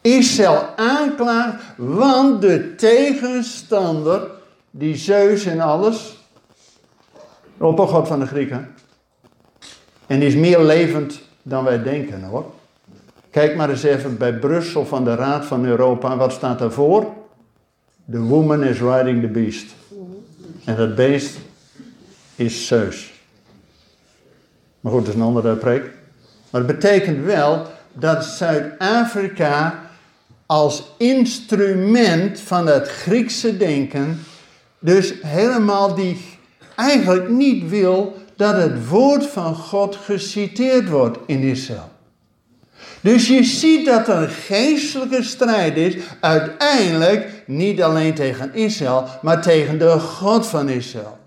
Israël 0.00 0.64
aanklaagt, 0.76 1.62
want 1.76 2.40
de 2.40 2.74
tegenstander, 2.74 4.30
die 4.70 4.96
Zeus 4.96 5.44
en 5.44 5.60
alles, 5.60 6.16
oppergod 7.58 8.08
van 8.08 8.20
de 8.20 8.26
Grieken, 8.26 8.74
en 10.06 10.18
die 10.18 10.28
is 10.28 10.34
meer 10.34 10.60
levend 10.60 11.20
dan 11.42 11.64
wij 11.64 11.82
denken 11.82 12.22
hoor. 12.22 12.44
Kijk 13.30 13.56
maar 13.56 13.70
eens 13.70 13.82
even 13.82 14.18
bij 14.18 14.38
Brussel 14.38 14.86
van 14.86 15.04
de 15.04 15.14
Raad 15.14 15.44
van 15.44 15.64
Europa. 15.64 16.16
Wat 16.16 16.32
staat 16.32 16.58
daarvoor? 16.58 17.19
The 18.10 18.20
woman 18.20 18.62
is 18.62 18.80
riding 18.80 19.20
the 19.20 19.28
beast. 19.28 19.66
En 20.64 20.76
dat 20.76 20.94
beest 20.94 21.38
is 22.36 22.66
Zeus. 22.66 23.12
Maar 24.80 24.92
goed, 24.92 25.04
dat 25.04 25.14
is 25.14 25.20
een 25.20 25.26
andere 25.26 25.56
preek. 25.56 25.82
Maar 26.50 26.60
het 26.60 26.80
betekent 26.80 27.24
wel 27.24 27.66
dat 27.92 28.24
Zuid-Afrika 28.24 29.82
als 30.46 30.82
instrument 30.96 32.40
van 32.40 32.66
het 32.66 32.88
Griekse 32.88 33.56
denken, 33.56 34.20
dus 34.78 35.14
helemaal 35.22 35.94
die 35.94 36.20
eigenlijk 36.76 37.28
niet 37.28 37.68
wil 37.68 38.16
dat 38.36 38.56
het 38.56 38.88
woord 38.88 39.26
van 39.26 39.54
God 39.54 39.96
geciteerd 39.96 40.88
wordt 40.88 41.18
in 41.26 41.40
Israël. 41.40 41.89
Dus 43.00 43.28
je 43.28 43.44
ziet 43.44 43.86
dat 43.86 44.08
er 44.08 44.16
een 44.16 44.28
geestelijke 44.28 45.22
strijd 45.22 45.76
is, 45.76 45.96
uiteindelijk 46.20 47.42
niet 47.46 47.82
alleen 47.82 48.14
tegen 48.14 48.54
Israël, 48.54 49.06
maar 49.22 49.42
tegen 49.42 49.78
de 49.78 49.98
God 49.98 50.46
van 50.46 50.68
Israël. 50.68 51.18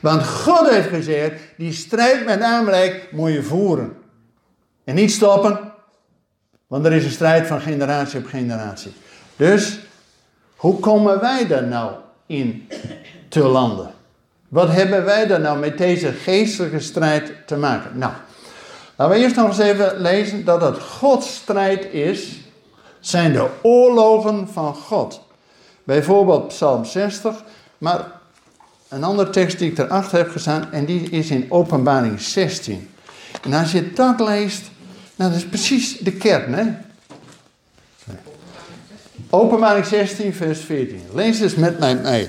Want 0.00 0.26
God 0.26 0.68
heeft 0.68 0.88
gezegd, 0.88 1.40
die 1.56 1.72
strijd 1.72 2.24
met 2.24 2.40
Amalek 2.40 3.08
moet 3.10 3.32
je 3.32 3.42
voeren. 3.42 3.96
En 4.84 4.94
niet 4.94 5.12
stoppen, 5.12 5.60
want 6.66 6.86
er 6.86 6.92
is 6.92 7.04
een 7.04 7.10
strijd 7.10 7.46
van 7.46 7.60
generatie 7.60 8.18
op 8.18 8.26
generatie. 8.26 8.92
Dus, 9.36 9.78
hoe 10.56 10.78
komen 10.80 11.20
wij 11.20 11.46
daar 11.46 11.66
nou 11.66 11.92
in 12.26 12.68
te 13.28 13.40
landen? 13.40 13.90
Wat 14.48 14.70
hebben 14.70 15.04
wij 15.04 15.26
daar 15.26 15.40
nou 15.40 15.58
met 15.58 15.78
deze 15.78 16.12
geestelijke 16.12 16.80
strijd 16.80 17.32
te 17.46 17.56
maken? 17.56 17.98
Nou, 17.98 18.12
laten 18.96 19.14
we 19.14 19.22
eerst 19.22 19.36
nog 19.36 19.48
eens 19.48 19.58
even 19.58 20.00
lezen 20.00 20.44
dat 20.44 20.60
het 20.60 20.78
Gods 20.78 21.34
strijd 21.34 21.92
is, 21.92 22.40
zijn 23.00 23.32
de 23.32 23.48
oorlogen 23.62 24.48
van 24.52 24.74
God. 24.74 25.20
Bijvoorbeeld 25.84 26.48
Psalm 26.48 26.84
60, 26.84 27.44
maar 27.78 28.06
een 28.88 29.04
andere 29.04 29.30
tekst 29.30 29.58
die 29.58 29.70
ik 29.70 29.78
erachter 29.78 30.18
heb 30.18 30.30
gestaan, 30.30 30.72
en 30.72 30.84
die 30.84 31.10
is 31.10 31.30
in 31.30 31.46
Openbaring 31.48 32.20
16. 32.20 32.90
En 33.42 33.52
als 33.52 33.72
je 33.72 33.92
dat 33.92 34.20
leest, 34.20 34.62
nou 35.16 35.30
dat 35.30 35.40
is 35.40 35.46
precies 35.46 35.98
de 35.98 36.12
kern, 36.12 36.52
hè? 36.52 36.64
Openbaring 39.30 39.86
16, 39.86 40.34
vers 40.34 40.60
14. 40.60 41.02
Lees 41.14 41.40
eens 41.40 41.54
met 41.54 41.78
mij 41.78 41.94
mee. 41.94 42.28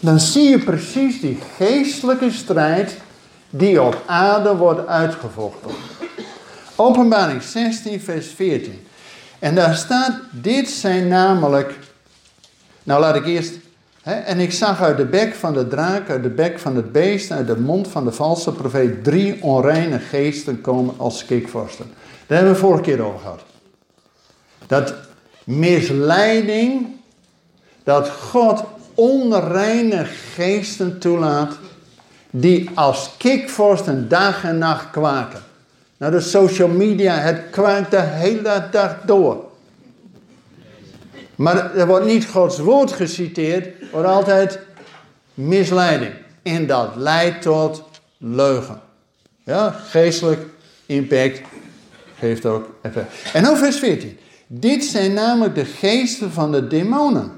Dan 0.00 0.20
zie 0.20 0.48
je 0.48 0.58
precies 0.58 1.20
die 1.20 1.38
geestelijke 1.56 2.30
strijd 2.30 2.96
die 3.50 3.82
op 3.82 4.02
aarde 4.06 4.56
wordt 4.56 4.86
uitgevochten. 4.86 5.70
Openbaring 6.76 7.42
16, 7.42 8.00
vers 8.00 8.26
14. 8.26 8.86
En 9.38 9.54
daar 9.54 9.74
staat, 9.74 10.12
dit 10.30 10.68
zijn 10.68 11.08
namelijk, 11.08 11.78
nou 12.82 13.00
laat 13.00 13.16
ik 13.16 13.26
eerst 13.26 13.54
en 14.02 14.40
ik 14.40 14.52
zag 14.52 14.82
uit 14.82 14.96
de 14.96 15.04
bek 15.04 15.34
van 15.34 15.52
de 15.52 15.68
draak, 15.68 16.10
uit 16.10 16.22
de 16.22 16.28
bek 16.28 16.58
van 16.58 16.76
het 16.76 16.92
beest, 16.92 17.30
uit 17.30 17.46
de 17.46 17.58
mond 17.58 17.88
van 17.88 18.04
de 18.04 18.12
valse 18.12 18.52
profeet 18.52 19.04
drie 19.04 19.42
onreine 19.42 19.98
geesten 19.98 20.60
komen 20.60 20.94
als 20.96 21.24
kikvorsten. 21.24 21.92
Daar 22.26 22.38
hebben 22.38 22.54
we 22.54 22.60
vorige 22.60 22.82
keer 22.82 23.02
over 23.02 23.20
gehad. 23.20 23.40
Dat 24.66 24.94
misleiding, 25.44 26.86
dat 27.84 28.08
God 28.08 28.64
onreine 28.94 30.04
geesten 30.34 30.98
toelaat, 30.98 31.52
die 32.30 32.70
als 32.74 33.10
kikvorsten 33.16 34.08
dag 34.08 34.44
en 34.44 34.58
nacht 34.58 34.90
kwaken. 34.90 35.42
Nou, 35.96 36.12
de 36.12 36.20
social 36.20 36.68
media, 36.68 37.14
het 37.14 37.42
kwaakt 37.50 37.90
de 37.90 38.00
hele 38.00 38.68
dag 38.70 38.96
door. 39.04 39.44
Maar 41.34 41.74
er 41.74 41.86
wordt 41.86 42.06
niet 42.06 42.26
Gods 42.26 42.58
woord 42.58 42.92
geciteerd, 42.92 43.90
wordt 43.92 44.08
altijd 44.08 44.58
misleiding. 45.34 46.12
En 46.42 46.66
dat 46.66 46.96
leidt 46.96 47.42
tot 47.42 47.82
leugen. 48.18 48.80
Ja, 49.44 49.70
geestelijk 49.70 50.46
impact 50.86 51.40
geeft 52.18 52.46
ook 52.46 52.68
effect. 52.82 53.12
En 53.32 53.42
dan 53.42 53.56
vers 53.56 53.76
14. 53.78 54.18
Dit 54.46 54.84
zijn 54.84 55.12
namelijk 55.12 55.54
de 55.54 55.64
geesten 55.64 56.32
van 56.32 56.52
de 56.52 56.66
demonen. 56.66 57.32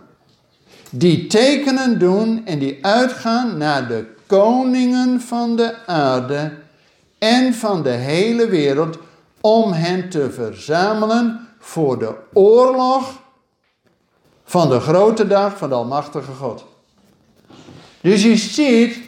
Die 0.91 1.27
tekenen 1.27 1.99
doen 1.99 2.43
en 2.45 2.59
die 2.59 2.79
uitgaan 2.83 3.57
naar 3.57 3.89
de 3.89 4.05
koningen 4.39 5.21
van 5.21 5.57
de 5.57 5.75
aarde 5.87 6.53
en 7.19 7.55
van 7.55 7.83
de 7.83 7.91
hele 7.91 8.49
wereld 8.49 8.99
om 9.41 9.73
hen 9.73 10.09
te 10.09 10.31
verzamelen 10.31 11.49
voor 11.59 11.99
de 11.99 12.15
oorlog 12.33 13.21
van 14.45 14.69
de 14.69 14.81
grote 14.81 15.27
dag 15.27 15.59
van 15.59 15.69
de 15.69 15.75
Almachtige 15.75 16.33
God. 16.33 16.65
Dus 18.01 18.23
je 18.23 18.37
ziet 18.37 18.99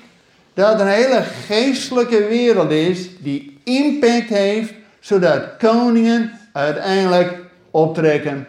dat 0.54 0.74
er 0.74 0.80
een 0.80 0.92
hele 0.92 1.22
geestelijke 1.22 2.26
wereld 2.26 2.70
is 2.70 3.18
die 3.18 3.60
impact 3.64 4.28
heeft, 4.28 4.74
zodat 5.00 5.56
koningen 5.58 6.38
uiteindelijk 6.52 7.38
optrekken. 7.70 8.46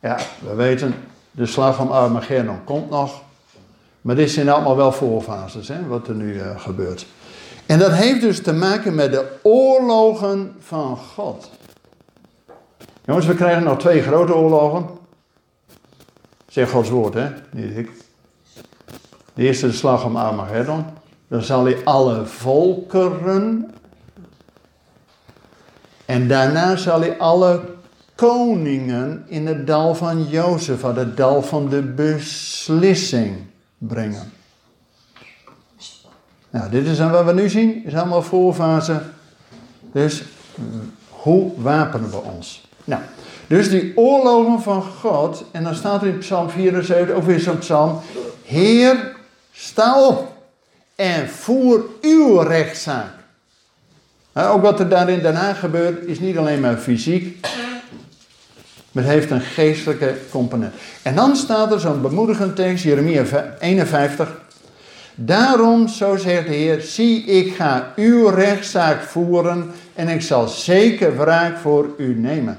Ja, 0.00 0.18
we 0.38 0.54
weten, 0.54 0.94
de 1.30 1.46
slag 1.46 1.80
om 1.80 1.90
Armageddon 1.90 2.64
komt 2.64 2.90
nog. 2.90 3.22
Maar 4.02 4.14
dit 4.14 4.30
zijn 4.30 4.48
allemaal 4.48 4.76
wel 4.76 4.92
voorfases, 4.92 5.68
hè, 5.68 5.86
wat 5.86 6.08
er 6.08 6.14
nu 6.14 6.34
uh, 6.34 6.60
gebeurt. 6.60 7.06
En 7.66 7.78
dat 7.78 7.92
heeft 7.92 8.20
dus 8.20 8.42
te 8.42 8.52
maken 8.52 8.94
met 8.94 9.12
de 9.12 9.38
oorlogen 9.42 10.54
van 10.58 10.96
God. 10.96 11.50
Jongens, 13.04 13.26
we 13.26 13.34
krijgen 13.34 13.62
nog 13.62 13.78
twee 13.78 14.02
grote 14.02 14.34
oorlogen. 14.34 14.86
Zeg 16.48 16.70
Gods 16.70 16.90
woord, 16.90 17.14
hè? 17.14 17.28
Niet 17.50 17.76
ik. 17.76 17.90
De 19.34 19.42
eerste 19.42 19.66
de 19.66 19.72
slag 19.72 20.04
om 20.04 20.16
Armageddon. 20.16 20.84
Dan 21.28 21.42
zal 21.42 21.64
hij 21.64 21.76
alle 21.84 22.26
volkeren. 22.26 23.74
En 26.04 26.28
daarna 26.28 26.76
zal 26.76 27.00
hij 27.00 27.18
alle 27.18 27.60
koningen 28.14 29.24
in 29.26 29.46
het 29.46 29.66
dal 29.66 29.94
van 29.94 30.24
Jozef, 30.24 30.82
het 30.82 31.16
dal 31.16 31.42
van 31.42 31.68
de 31.68 31.82
beslissing 31.82 33.50
brengen. 33.88 34.32
Nou, 36.50 36.70
dit 36.70 36.86
is 36.86 36.98
wat 36.98 37.24
we 37.24 37.32
nu 37.32 37.48
zien, 37.48 37.84
is 37.84 37.94
allemaal 37.94 38.22
voorfase. 38.22 39.02
Dus 39.92 40.22
hoe 41.08 41.52
wapenen 41.56 42.10
we 42.10 42.16
ons? 42.16 42.68
Nou, 42.84 43.02
dus 43.46 43.70
die 43.70 43.96
oorlogen 43.96 44.62
van 44.62 44.82
God, 44.82 45.44
en 45.50 45.62
dan 45.62 45.74
staat 45.74 46.02
er 46.02 46.08
in 46.08 46.18
Psalm 46.18 46.50
74, 46.50 47.16
of 47.16 47.28
in 47.28 47.40
zo'n 47.40 47.58
psalm, 47.58 48.00
Heer, 48.44 49.16
sta 49.52 50.06
op 50.06 50.32
en 50.94 51.28
voer 51.28 51.84
uw 52.00 52.38
rechtszaak. 52.38 53.12
ook 54.34 54.62
wat 54.62 54.80
er 54.80 54.88
daar 54.88 55.08
in 55.08 55.22
Den 55.22 55.34
Haag 55.34 55.58
gebeurt, 55.58 56.06
is 56.06 56.20
niet 56.20 56.38
alleen 56.38 56.60
maar 56.60 56.76
fysiek, 56.76 57.46
het 58.92 59.04
heeft 59.04 59.30
een 59.30 59.40
geestelijke 59.40 60.14
component. 60.30 60.74
En 61.02 61.14
dan 61.14 61.36
staat 61.36 61.72
er 61.72 61.80
zo'n 61.80 62.02
bemoedigend 62.02 62.56
tekst, 62.56 62.84
Jeremia 62.84 63.24
51. 63.58 64.40
Daarom, 65.14 65.88
zo 65.88 66.16
zegt 66.16 66.46
de 66.46 66.54
Heer, 66.54 66.80
zie 66.80 67.24
ik 67.24 67.54
ga 67.54 67.92
uw 67.96 68.28
rechtszaak 68.28 69.02
voeren 69.02 69.70
en 69.94 70.08
ik 70.08 70.22
zal 70.22 70.48
zeker 70.48 71.16
wraak 71.16 71.58
voor 71.58 71.88
u 71.96 72.14
nemen. 72.14 72.58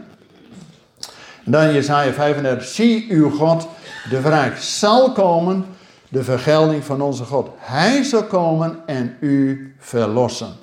En 1.45 1.51
dan 1.51 1.73
Jesaja 1.73 2.11
35, 2.11 2.67
zie 2.67 3.05
uw 3.09 3.29
God, 3.29 3.67
de 4.09 4.21
wraak 4.21 4.57
zal 4.57 5.11
komen, 5.11 5.65
de 6.09 6.23
vergelding 6.23 6.83
van 6.83 7.01
onze 7.01 7.23
God. 7.23 7.49
Hij 7.57 8.03
zal 8.03 8.23
komen 8.23 8.79
en 8.85 9.15
u 9.19 9.73
verlossen. 9.79 10.53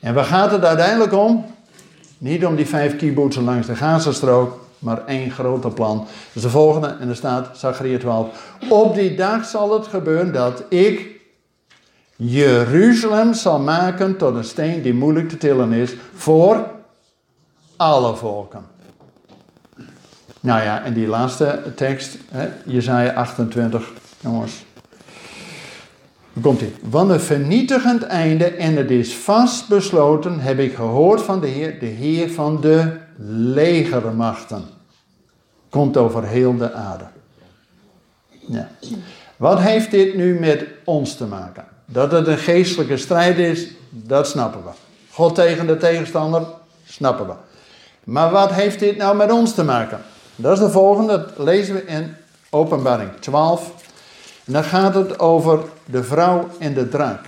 En 0.00 0.14
waar 0.14 0.24
gaat 0.24 0.50
het 0.50 0.64
uiteindelijk 0.64 1.12
om? 1.12 1.44
Niet 2.18 2.46
om 2.46 2.56
die 2.56 2.66
vijf 2.66 2.96
kibbutzen 2.96 3.44
langs 3.44 3.66
de 3.66 3.76
Gazastrook, 3.76 4.63
maar 4.84 5.06
één 5.06 5.30
groter 5.30 5.70
plan. 5.70 6.06
Is 6.32 6.42
de 6.42 6.50
volgende, 6.50 6.96
en 7.00 7.08
er 7.08 7.16
staat, 7.16 7.58
Zachariah 7.58 8.00
12. 8.00 8.56
Op 8.68 8.94
die 8.94 9.14
dag 9.14 9.44
zal 9.44 9.72
het 9.72 9.86
gebeuren 9.86 10.32
dat 10.32 10.64
ik 10.68 11.14
Jeruzalem 12.16 13.34
zal 13.34 13.58
maken 13.58 14.16
tot 14.16 14.34
een 14.34 14.44
steen 14.44 14.82
die 14.82 14.94
moeilijk 14.94 15.28
te 15.28 15.36
tillen 15.36 15.72
is 15.72 15.94
voor 16.14 16.66
alle 17.76 18.16
volken. 18.16 18.64
Nou 20.40 20.62
ja, 20.62 20.82
en 20.82 20.92
die 20.92 21.06
laatste 21.06 21.62
tekst, 21.76 22.18
hè, 22.30 22.48
Jezaja 22.64 23.12
28, 23.12 23.92
jongens. 24.20 24.64
Hoe 26.32 26.42
komt 26.42 26.58
dit? 26.58 26.74
Want 26.90 27.10
een 27.10 27.20
vernietigend 27.20 28.02
einde 28.02 28.44
en 28.44 28.76
het 28.76 28.90
is 28.90 29.16
vast 29.16 29.68
besloten, 29.68 30.40
heb 30.40 30.58
ik 30.58 30.74
gehoord 30.74 31.22
van 31.22 31.40
de 31.40 31.46
Heer, 31.46 31.78
de 31.78 31.86
Heer 31.86 32.30
van 32.30 32.60
de 32.60 32.96
legermachten. 33.54 34.73
Komt 35.74 35.96
over 35.96 36.24
heel 36.24 36.56
de 36.56 36.72
aarde. 36.72 37.04
Ja. 38.46 38.68
Wat 39.36 39.60
heeft 39.60 39.90
dit 39.90 40.14
nu 40.14 40.38
met 40.38 40.64
ons 40.84 41.16
te 41.16 41.24
maken? 41.24 41.64
Dat 41.84 42.12
het 42.12 42.26
een 42.26 42.38
geestelijke 42.38 42.96
strijd 42.96 43.38
is, 43.38 43.68
dat 43.90 44.28
snappen 44.28 44.64
we. 44.64 44.70
God 45.10 45.34
tegen 45.34 45.66
de 45.66 45.76
tegenstander, 45.76 46.42
snappen 46.84 47.26
we. 47.26 47.32
Maar 48.04 48.30
wat 48.30 48.52
heeft 48.52 48.78
dit 48.78 48.96
nou 48.96 49.16
met 49.16 49.32
ons 49.32 49.54
te 49.54 49.64
maken? 49.64 50.00
Dat 50.36 50.52
is 50.52 50.64
de 50.64 50.70
volgende, 50.70 51.26
dat 51.36 51.46
lezen 51.46 51.74
we 51.74 51.84
in 51.84 52.14
Openbaring 52.50 53.10
12. 53.20 53.72
En 54.44 54.52
dan 54.52 54.64
gaat 54.64 54.94
het 54.94 55.18
over 55.18 55.60
de 55.84 56.04
vrouw 56.04 56.48
en 56.58 56.74
de 56.74 56.88
draak. 56.88 57.24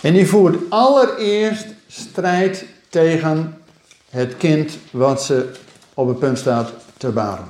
En 0.00 0.12
die 0.12 0.28
voert 0.28 0.56
allereerst 0.68 1.66
strijd 1.86 2.64
tegen 2.88 3.62
het 4.10 4.36
kind 4.36 4.78
wat 4.90 5.22
ze 5.22 5.62
op 5.94 6.08
het 6.08 6.18
punt 6.18 6.38
staat 6.38 6.72
te 6.96 7.10
baren. 7.10 7.48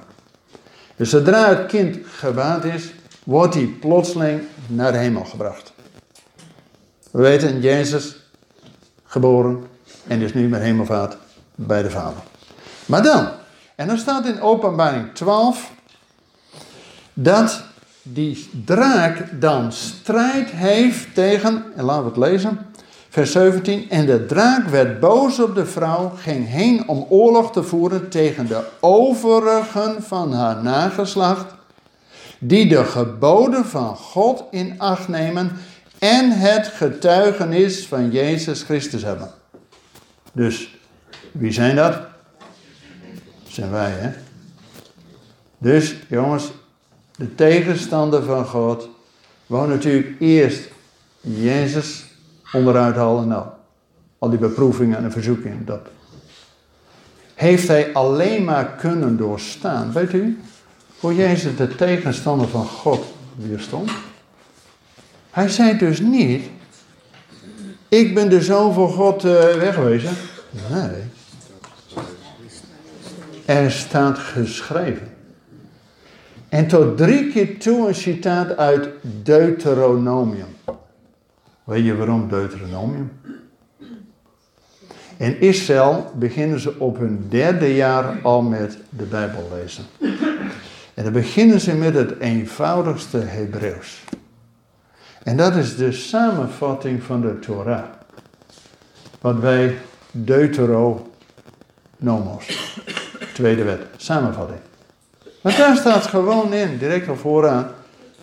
Dus 0.97 1.11
zodra 1.11 1.49
het 1.49 1.67
kind 1.67 1.99
gebaard 2.07 2.65
is, 2.65 2.93
wordt 3.25 3.55
hij 3.55 3.67
plotseling 3.81 4.43
naar 4.67 4.93
de 4.93 4.99
hemel 4.99 5.25
gebracht. 5.25 5.73
We 7.11 7.21
weten, 7.21 7.61
Jezus 7.61 8.17
geboren 9.05 9.67
en 10.07 10.21
is 10.21 10.35
nu 10.35 10.49
met 10.49 10.61
hemelvaart 10.61 11.17
bij 11.55 11.83
de 11.83 11.91
Vader. 11.91 12.23
Maar 12.87 13.03
dan, 13.03 13.29
en 13.75 13.87
dan 13.87 13.99
staat 13.99 14.27
in 14.27 14.41
openbaring 14.41 15.15
12 15.15 15.73
dat 17.13 17.63
die 18.03 18.51
draak 18.65 19.41
dan 19.41 19.73
strijd 19.73 20.51
heeft 20.51 21.15
tegen, 21.15 21.65
en 21.77 21.85
laten 21.85 22.03
we 22.03 22.09
het 22.09 22.19
lezen, 22.19 22.67
vers 23.15 23.33
17. 23.33 23.91
En 23.91 24.07
de 24.07 24.27
draak 24.27 24.69
werd 24.69 25.01
boos 25.01 25.41
op 25.41 25.55
de 25.55 25.67
vrouw, 25.67 26.13
ging 26.17 26.49
heen 26.49 26.89
om 26.89 27.07
oorlog 27.09 27.53
te 27.53 27.63
voeren 27.63 28.09
tegen 28.09 28.47
de 28.47 28.65
overigen 28.81 30.03
van 30.03 30.33
haar 30.33 30.63
nageslacht, 30.63 31.55
die 32.39 32.69
de 32.69 32.85
geboden 32.85 33.65
van 33.65 33.97
God 33.97 34.45
in 34.51 34.75
acht 34.79 35.09
nemen 35.09 35.53
en 35.99 36.31
het 36.31 36.67
getuigenis 36.67 37.87
van 37.87 38.11
Jezus 38.11 38.63
Christus 38.63 39.03
hebben. 39.03 39.31
Dus, 40.33 40.79
wie 41.33 41.53
zijn 41.53 41.77
dat? 41.77 41.99
zijn 43.49 43.71
wij, 43.71 43.91
hè? 43.91 44.11
Dus, 45.59 45.97
jongens, 46.09 46.51
de 47.17 47.35
tegenstander 47.35 48.23
van 48.23 48.47
God 48.47 48.89
wou 49.47 49.69
natuurlijk 49.69 50.21
eerst 50.21 50.69
Jezus 51.21 52.13
onderuit 52.55 52.95
halen. 52.95 53.29
Nou, 53.29 53.47
al 54.19 54.31
die 54.31 54.39
beproevingen 54.39 55.05
en 55.05 55.13
verzoekingen, 55.13 55.65
dat. 55.65 55.81
Heeft 57.35 57.69
hij 57.69 57.93
alleen 57.93 58.45
maar 58.45 58.67
kunnen 58.67 59.17
doorstaan. 59.17 59.93
Weet 59.93 60.13
u 60.13 60.39
hoe 61.01 61.15
Jezus 61.15 61.57
de 61.57 61.77
tegenstander 61.77 62.49
van 62.49 62.67
God 62.67 63.05
weerstond? 63.37 63.91
Hij 65.31 65.49
zei 65.49 65.79
dus 65.79 66.01
niet, 66.01 66.45
ik 67.89 68.15
ben 68.15 68.29
de 68.29 68.43
zoon 68.43 68.75
van 68.75 68.89
God 68.89 69.25
uh, 69.25 69.33
wegwezen. 69.55 70.13
Nee. 70.71 71.03
Er 73.45 73.71
staat 73.71 74.19
geschreven. 74.19 75.13
En 76.49 76.67
tot 76.67 76.97
drie 76.97 77.33
keer 77.33 77.59
toe 77.59 77.89
een 77.89 77.95
citaat 77.95 78.57
uit 78.57 78.89
Deuteronomium. 79.03 80.54
Weet 81.65 81.85
je 81.85 81.97
waarom 81.97 82.29
Deuteronomium? 82.29 83.13
In 85.17 85.41
Israël 85.41 86.13
beginnen 86.15 86.61
ze 86.61 86.79
op 86.79 86.99
hun 86.99 87.27
derde 87.29 87.75
jaar 87.75 88.23
al 88.23 88.43
met 88.43 88.79
de 88.89 89.05
Bijbel 89.05 89.49
lezen. 89.55 89.85
En 90.95 91.05
dan 91.05 91.13
beginnen 91.13 91.61
ze 91.61 91.75
met 91.75 91.95
het 91.95 92.19
eenvoudigste 92.19 93.19
Hebreeuws. 93.19 94.05
En 95.23 95.37
dat 95.37 95.57
is 95.57 95.77
de 95.77 95.93
samenvatting 95.93 97.03
van 97.03 97.21
de 97.21 97.39
Torah. 97.39 97.85
Wat 99.21 99.39
wij 99.39 99.79
Deuteronomos, 100.11 101.09
tweede 103.33 103.63
wet, 103.63 103.81
samenvatting. 103.97 104.59
Maar 105.41 105.57
daar 105.57 105.77
staat 105.77 106.07
gewoon 106.07 106.53
in, 106.53 106.79
direct 106.79 107.09
al 107.09 107.17
vooraan. 107.17 107.71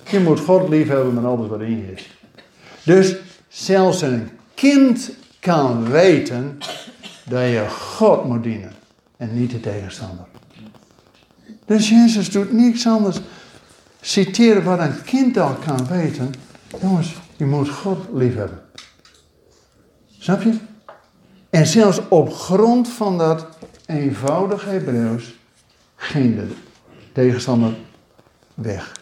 Je 0.09 0.19
moet 0.19 0.39
God 0.39 0.69
lief 0.69 0.87
hebben 0.87 1.13
met 1.13 1.23
alles 1.23 1.47
wat 1.47 1.61
in 1.61 1.77
je 1.77 1.93
is. 1.93 2.17
Dus 2.83 3.15
zelfs 3.51 4.01
een 4.01 4.29
kind 4.53 5.11
kan 5.39 5.89
weten 5.89 6.57
dat 7.23 7.41
je 7.41 7.65
God 7.69 8.25
moet 8.25 8.43
dienen 8.43 8.73
en 9.17 9.39
niet 9.39 9.51
de 9.51 9.59
tegenstander. 9.59 10.25
Dus 11.65 11.89
Jezus 11.89 12.29
doet 12.29 12.53
niks 12.53 12.87
anders. 12.87 13.19
Citeren 14.01 14.63
wat 14.63 14.79
een 14.79 15.03
kind 15.03 15.37
al 15.37 15.53
kan 15.53 15.87
weten. 15.87 16.33
Jongens, 16.81 17.15
je 17.37 17.45
moet 17.45 17.69
God 17.69 17.97
lief 18.13 18.35
hebben. 18.35 18.61
Snap 20.19 20.41
je? 20.41 20.57
En 21.49 21.67
zelfs 21.67 21.99
op 22.07 22.33
grond 22.33 22.89
van 22.89 23.17
dat 23.17 23.47
eenvoudige 23.85 24.69
Hebreeuws 24.69 25.35
ging 25.95 26.35
de 26.35 26.47
tegenstander 27.13 27.75
weg. 28.53 29.00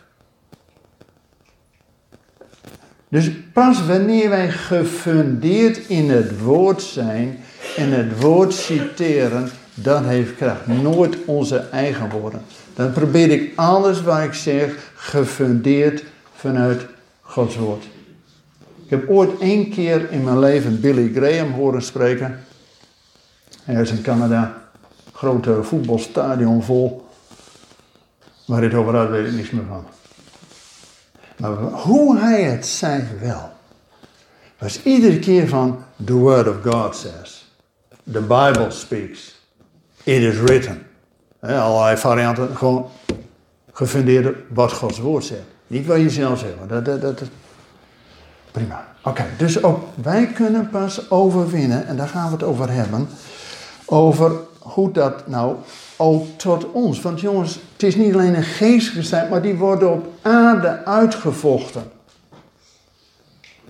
Dus 3.09 3.31
pas 3.53 3.85
wanneer 3.85 4.29
wij 4.29 4.49
gefundeerd 4.49 5.77
in 5.87 6.09
het 6.09 6.41
woord 6.41 6.81
zijn 6.81 7.39
en 7.75 7.91
het 7.91 8.21
woord 8.21 8.53
citeren, 8.53 9.49
dat 9.73 10.03
heeft 10.03 10.35
kracht. 10.35 10.67
Nooit 10.67 11.17
onze 11.25 11.57
eigen 11.57 12.09
woorden. 12.09 12.41
Dan 12.73 12.91
probeer 12.91 13.31
ik 13.31 13.51
alles 13.55 14.01
wat 14.01 14.23
ik 14.23 14.33
zeg 14.33 14.91
gefundeerd 14.95 16.03
vanuit 16.35 16.85
Gods 17.21 17.55
woord. 17.55 17.83
Ik 18.83 18.89
heb 18.89 19.09
ooit 19.09 19.39
één 19.39 19.69
keer 19.69 20.11
in 20.11 20.23
mijn 20.23 20.39
leven 20.39 20.79
Billy 20.79 21.11
Graham 21.13 21.51
horen 21.51 21.81
spreken. 21.81 22.39
Hij 23.63 23.81
is 23.81 23.91
in 23.91 24.01
Canada. 24.01 24.61
Grote 25.13 25.63
voetbalstadion 25.63 26.63
vol. 26.63 27.07
Waar 28.45 28.61
dit 28.61 28.73
over 28.73 28.95
had, 28.95 29.09
weet 29.09 29.27
ik 29.27 29.33
niks 29.33 29.49
meer 29.49 29.65
van. 29.67 29.85
Maar 31.39 31.51
hoe 31.57 32.17
hij 32.17 32.43
het 32.43 32.65
zei 32.67 33.03
wel, 33.21 33.49
was 34.57 34.83
iedere 34.83 35.19
keer 35.19 35.47
van 35.47 35.83
the 36.05 36.13
word 36.13 36.47
of 36.47 36.55
God 36.73 36.95
says. 36.95 37.53
The 38.11 38.21
Bible 38.21 38.71
speaks. 38.71 39.39
It 40.03 40.21
is 40.21 40.37
written. 40.37 40.87
He, 41.39 41.59
allerlei 41.59 41.97
varianten, 41.97 42.57
gewoon 42.57 42.89
gefundeerd 43.71 44.37
wat 44.53 44.71
Gods 44.71 44.99
woord 44.99 45.23
zegt. 45.23 45.41
Niet 45.67 45.85
wat 45.85 45.97
je 45.97 46.09
zelf 46.09 46.39
zegt. 46.39 46.53
Dat, 46.67 46.85
dat, 46.85 47.01
dat, 47.01 47.21
prima. 48.51 48.87
Oké, 49.03 49.25
dus 49.37 49.63
ook 49.63 49.83
wij 50.01 50.27
kunnen 50.27 50.69
pas 50.69 51.09
overwinnen, 51.11 51.87
en 51.87 51.97
daar 51.97 52.07
gaan 52.07 52.25
we 52.25 52.31
het 52.31 52.43
over 52.43 52.71
hebben, 52.71 53.09
over 53.85 54.31
hoe 54.59 54.91
dat 54.91 55.27
nou 55.27 55.55
ook 55.99 56.25
tot 56.37 56.71
ons. 56.71 57.01
Want 57.01 57.19
jongens, 57.19 57.59
het 57.73 57.83
is 57.83 57.95
niet 57.95 58.13
alleen 58.13 58.35
een 58.35 58.43
geestelijke 58.43 59.05
strijd, 59.05 59.29
maar 59.29 59.41
die 59.41 59.55
worden 59.55 59.93
op 59.93 60.07
aarde 60.21 60.85
uitgevochten. 60.85 61.83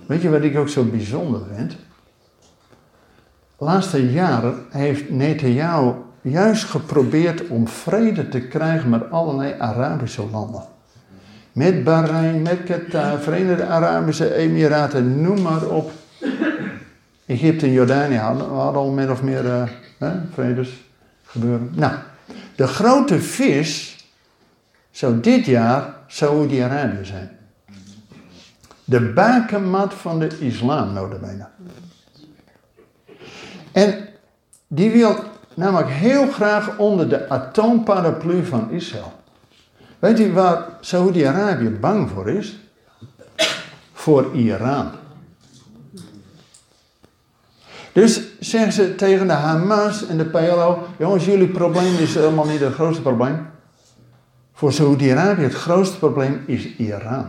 Weet 0.06 0.22
je 0.22 0.30
wat 0.30 0.42
ik 0.42 0.58
ook 0.58 0.68
zo 0.68 0.84
bijzonder 0.84 1.40
vind? 1.54 1.70
De 3.58 3.64
laatste 3.64 4.10
jaren 4.12 4.54
heeft 4.70 5.10
Netanyahu 5.10 5.92
juist 6.20 6.64
geprobeerd 6.64 7.48
om 7.48 7.68
vrede 7.68 8.28
te 8.28 8.40
krijgen 8.40 8.90
met 8.90 9.10
allerlei 9.10 9.54
Arabische 9.58 10.26
landen. 10.30 10.62
Met 11.52 11.84
Bahrein, 11.84 12.42
met 12.42 12.62
Qatar, 12.64 13.18
Verenigde 13.18 13.66
Arabische 13.66 14.34
Emiraten, 14.34 15.22
noem 15.22 15.42
maar 15.42 15.66
op. 15.66 15.90
Egypte 17.26 17.66
en 17.66 17.72
Jordanië 17.72 18.16
hadden, 18.16 18.48
hadden 18.48 18.82
al 18.82 18.90
min 18.90 19.10
of 19.10 19.22
meer 19.22 19.70
hè, 19.98 20.12
vredes 20.32 20.84
gebeuren. 21.24 21.70
Nou, 21.74 21.92
de 22.60 22.66
grote 22.66 23.20
vis 23.20 23.96
zou 24.90 25.20
dit 25.20 25.44
jaar 25.46 25.94
Saoedi-Arabië 26.06 27.04
zijn. 27.04 27.38
De 28.84 29.00
bakenmat 29.00 29.94
van 29.94 30.18
de 30.18 30.38
islam, 30.38 30.92
notabene. 30.92 31.46
En 33.72 34.08
die 34.66 34.90
wil 34.90 35.24
namelijk 35.54 35.90
heel 35.90 36.30
graag 36.30 36.78
onder 36.78 37.08
de 37.08 37.28
atoomparaplu 37.28 38.44
van 38.44 38.70
Israël. 38.70 39.12
Weet 39.98 40.20
u 40.20 40.32
waar 40.32 40.64
Saoedi-Arabië 40.80 41.68
bang 41.68 42.10
voor 42.10 42.28
is? 42.28 42.58
Voor 43.92 44.34
Iran. 44.34 44.90
Dus 47.92 48.20
zeggen 48.40 48.72
ze 48.72 48.94
tegen 48.94 49.26
de 49.26 49.32
Hamas 49.32 50.06
en 50.06 50.16
de 50.16 50.24
PLO: 50.24 50.86
jongens, 50.98 51.24
jullie 51.24 51.48
probleem 51.48 51.98
is 51.98 52.14
helemaal 52.14 52.46
niet 52.46 52.60
het 52.60 52.74
grootste 52.74 53.02
probleem. 53.02 53.46
Voor 54.52 54.72
Saoedi-Arabië 54.72 55.42
het 55.42 55.54
grootste 55.54 55.98
probleem 55.98 56.42
is 56.46 56.76
Iran. 56.76 57.26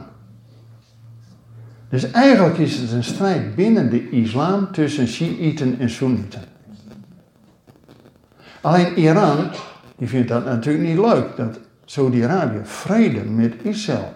Dus 1.90 2.12
eigenlijk 2.12 2.58
is 2.58 2.76
het 2.76 2.92
een 2.92 3.04
strijd 3.04 3.56
binnen 3.56 3.90
de 3.90 4.10
islam 4.10 4.72
tussen 4.72 5.08
Shiiten 5.08 5.80
en 5.80 5.90
Soenieten. 5.90 6.42
Alleen 8.62 8.98
Iran, 8.98 9.50
die 9.98 10.08
vindt 10.08 10.28
dat 10.28 10.46
natuurlijk 10.46 10.84
niet 10.84 10.98
leuk, 10.98 11.36
dat 11.36 11.60
Saudi-Arabië 11.86 12.60
vrede 12.64 13.24
met 13.24 13.54
Israël. 13.62 14.14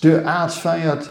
De 0.00 0.24
aardsvijand. 0.24 1.10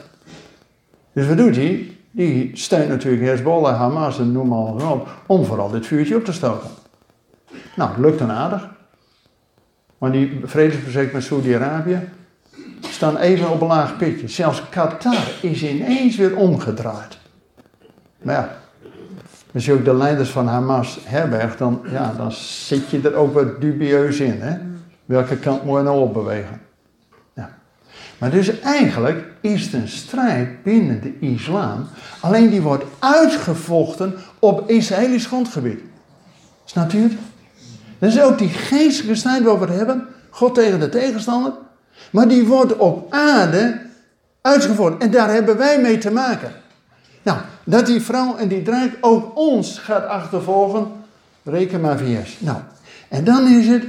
Dus 1.14 1.28
wat 1.28 1.38
doet 1.38 1.56
hij? 1.56 1.95
Die 2.16 2.51
steunt 2.53 2.89
natuurlijk 2.89 3.24
Hezbollah, 3.24 3.78
Hamas 3.78 4.20
en 4.20 4.32
noem 4.32 4.47
maar 4.47 4.91
op, 4.91 5.09
om 5.26 5.45
vooral 5.45 5.70
dit 5.70 5.86
vuurtje 5.86 6.16
op 6.16 6.24
te 6.26 6.34
stoken. 6.34 6.70
Nou, 7.76 8.01
lukt 8.01 8.20
dan 8.20 8.32
aardig. 8.32 8.70
Maar 9.97 10.11
die 10.11 10.41
vredesverzekering 10.43 11.13
met 11.13 11.24
Saudi-Arabië 11.24 12.09
staan 12.80 13.18
even 13.18 13.51
op 13.51 13.61
een 13.61 13.68
laag 13.68 13.97
pitje. 13.97 14.28
Zelfs 14.28 14.70
Qatar 14.70 15.32
is 15.41 15.63
ineens 15.63 16.16
weer 16.16 16.36
omgedraaid. 16.36 17.18
Maar 18.22 18.36
ja, 18.36 18.57
als 19.53 19.66
je 19.66 19.74
ook 19.74 19.86
de 19.86 19.95
leiders 19.95 20.30
van 20.30 20.47
Hamas 20.47 20.99
herbergt, 21.03 21.57
dan, 21.57 21.82
ja, 21.91 22.13
dan 22.18 22.32
zit 22.32 22.89
je 22.89 23.01
er 23.01 23.16
ook 23.16 23.34
wat 23.34 23.61
dubieus 23.61 24.20
in. 24.20 24.41
Hè? 24.41 24.57
Welke 25.05 25.38
kant 25.38 25.63
moet 25.63 25.78
je 25.78 25.84
nou 25.84 25.99
opbewegen? 25.99 26.61
Maar 28.18 28.32
dus 28.32 28.59
eigenlijk 28.59 29.26
is 29.41 29.63
het 29.63 29.74
een 29.74 29.88
strijd 29.88 30.63
binnen 30.63 31.01
de 31.01 31.28
islam. 31.28 31.88
Alleen 32.20 32.49
die 32.49 32.61
wordt 32.61 32.84
uitgevochten 32.99 34.16
op 34.39 34.70
Israëlisch 34.70 35.26
grondgebied. 35.26 35.80
Snapt 36.66 36.93
u 36.93 37.01
het? 37.01 37.13
Dat 37.99 38.09
is 38.09 38.22
ook 38.22 38.38
die 38.38 38.49
geestelijke 38.49 39.16
strijd 39.16 39.43
waar 39.43 39.59
we 39.59 39.66
het 39.66 39.76
hebben. 39.76 40.07
God 40.30 40.55
tegen 40.55 40.80
de 40.80 40.89
tegenstander. 40.89 41.53
Maar 42.09 42.28
die 42.28 42.45
wordt 42.45 42.78
op 42.78 43.13
aarde 43.13 43.82
uitgevoerd. 44.41 45.01
En 45.01 45.11
daar 45.11 45.30
hebben 45.30 45.57
wij 45.57 45.82
mee 45.82 45.97
te 45.97 46.11
maken. 46.11 46.51
Nou, 47.22 47.38
dat 47.63 47.86
die 47.86 48.01
vrouw 48.01 48.38
en 48.38 48.47
die 48.47 48.61
draak 48.61 48.97
ook 49.01 49.38
ons 49.38 49.80
gaat 49.80 50.05
achtervolgen, 50.05 50.88
reken 51.43 51.82
maar 51.82 51.97
vs. 51.97 52.36
Nou, 52.39 52.57
en 53.07 53.24
dan 53.24 53.47
is 53.47 53.68
het, 53.68 53.84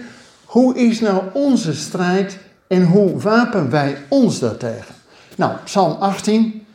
hoe 0.45 0.75
is 0.77 1.01
nou 1.01 1.23
onze 1.33 1.75
strijd 1.75 2.39
en 2.67 2.85
hoe 2.85 3.21
wapen 3.21 3.71
wij 3.71 3.97
ons 4.09 4.39
daartegen? 4.39 4.95
Nou, 5.37 5.53
Psalm 5.65 5.97
18, 6.01 6.67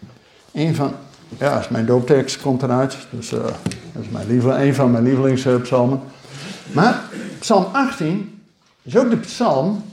een 0.51 0.75
van, 0.75 0.93
ja, 1.37 1.59
is 1.59 1.69
mijn 1.69 1.85
dooptekst 1.85 2.41
komt 2.41 2.63
eruit, 2.63 2.97
dus 3.09 3.31
uh, 3.31 3.39
dat 3.93 4.03
is 4.03 4.09
mijn 4.09 4.27
lieveling, 4.27 4.61
een 4.61 4.75
van 4.75 4.91
mijn 4.91 5.03
lievelingspsalmen. 5.03 6.01
Maar 6.71 7.01
Psalm 7.39 7.65
18 7.71 8.41
is 8.81 8.97
ook 8.97 9.09
de 9.09 9.17
psalm 9.17 9.83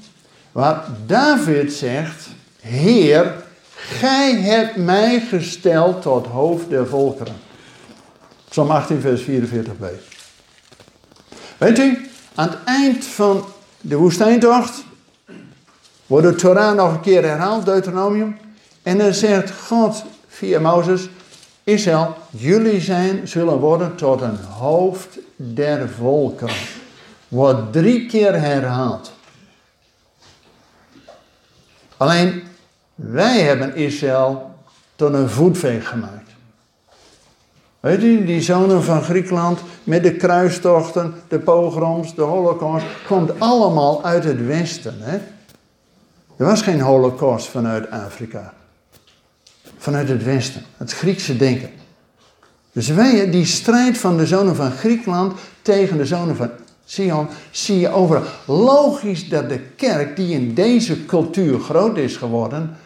waar 0.53 0.85
David 1.07 1.73
zegt, 1.73 2.29
Heer, 2.61 3.47
Gij 3.79 4.35
hebt 4.35 4.77
mij 4.77 5.21
gesteld 5.21 6.03
tot 6.03 6.27
hoofd 6.27 6.69
der 6.69 6.87
volkeren. 6.87 7.37
Psalm 8.49 8.71
18, 8.71 9.01
vers 9.01 9.23
44b. 9.23 9.85
Weet 11.59 11.79
u, 11.79 12.11
aan 12.35 12.49
het 12.49 12.59
eind 12.65 13.05
van 13.05 13.45
de 13.81 13.97
woestijntocht 13.97 14.85
wordt 16.09 16.27
de 16.27 16.35
Torah 16.35 16.77
nog 16.77 16.93
een 16.93 17.01
keer 17.01 17.23
herhaald, 17.23 17.65
Deuteronomium. 17.65 18.37
En 18.83 18.99
dan 18.99 19.15
zegt 19.15 19.51
God 19.67 20.05
via 20.29 20.61
Mozes, 20.61 21.09
Israël, 21.65 22.15
jullie 22.31 22.81
zijn, 22.81 23.29
zullen 23.29 23.59
worden 23.59 23.97
tot 23.97 24.21
een 24.21 24.39
hoofd 24.59 25.19
der 25.37 25.89
volkeren. 25.89 26.55
Wordt 27.29 27.73
drie 27.73 28.07
keer 28.07 28.41
herhaald. 28.41 29.13
Alleen 31.97 32.43
wij 32.95 33.41
hebben 33.41 33.77
Israël 33.77 34.55
tot 34.97 35.15
een 35.15 35.29
voetveeg 35.29 35.89
gemaakt. 35.89 36.31
Weet 37.81 38.03
u, 38.03 38.25
die 38.25 38.41
zonen 38.41 38.83
van 38.83 39.03
Griekenland 39.03 39.61
met 39.85 40.03
de 40.03 40.17
kruistochten, 40.17 41.15
de 41.29 41.39
pogroms, 41.39 42.15
de 42.15 42.23
holocaust, 42.23 42.87
komt 43.07 43.41
allemaal 43.41 44.05
uit 44.05 44.25
het 44.25 44.47
westen. 44.47 44.95
Hè? 44.99 45.19
Er 46.39 46.45
was 46.45 46.63
geen 46.63 46.81
holocaust 46.81 47.47
vanuit 47.47 47.91
Afrika. 47.91 48.55
Vanuit 49.79 50.09
het 50.09 50.25
westen, 50.25 50.63
het 50.77 50.93
Griekse 50.93 51.37
denken. 51.37 51.71
Dus 52.73 52.89
wij, 52.89 53.31
die 53.31 53.45
strijd 53.45 53.99
van 53.99 54.17
de 54.17 54.27
zonen 54.27 54.57
van 54.57 54.71
Griekenland 54.71 55.39
tegen 55.63 55.97
de 55.97 56.07
zonen 56.07 56.37
van 56.37 56.51
Sion, 56.85 57.29
zie 57.51 57.79
je 57.79 57.89
overal. 57.89 58.23
Logisch 58.47 59.29
dat 59.29 59.49
de 59.49 59.59
kerk, 59.59 60.17
die 60.17 60.35
in 60.35 60.55
deze 60.55 61.07
cultuur 61.07 61.61
groot 61.61 61.97
is 61.97 62.17
geworden, 62.17 62.77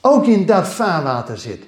ook 0.00 0.26
in 0.26 0.46
dat 0.46 0.68
vaarwater 0.68 1.38
zit. 1.38 1.62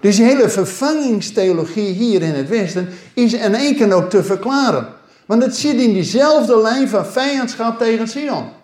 Dus 0.00 0.16
die 0.16 0.24
hele 0.24 0.48
vervangingstheologie 0.48 1.92
hier 1.92 2.22
in 2.22 2.34
het 2.34 2.48
Westen 2.48 2.88
is 3.14 3.32
in 3.32 3.54
één 3.54 3.76
keer 3.76 3.92
ook 3.92 4.10
te 4.10 4.24
verklaren. 4.24 4.88
Want 5.26 5.42
het 5.42 5.56
zit 5.56 5.80
in 5.80 5.92
diezelfde 5.92 6.60
lijn 6.60 6.88
van 6.88 7.06
vijandschap 7.06 7.78
tegen 7.78 8.08
Sion. 8.08 8.57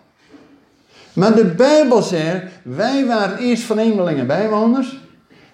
Maar 1.15 1.35
de 1.35 1.45
Bijbel 1.45 2.01
zegt, 2.01 2.43
wij 2.63 3.05
waren 3.05 3.37
eerst 3.37 3.63
vreemdelingen 3.63 4.27
bijwoners, 4.27 4.97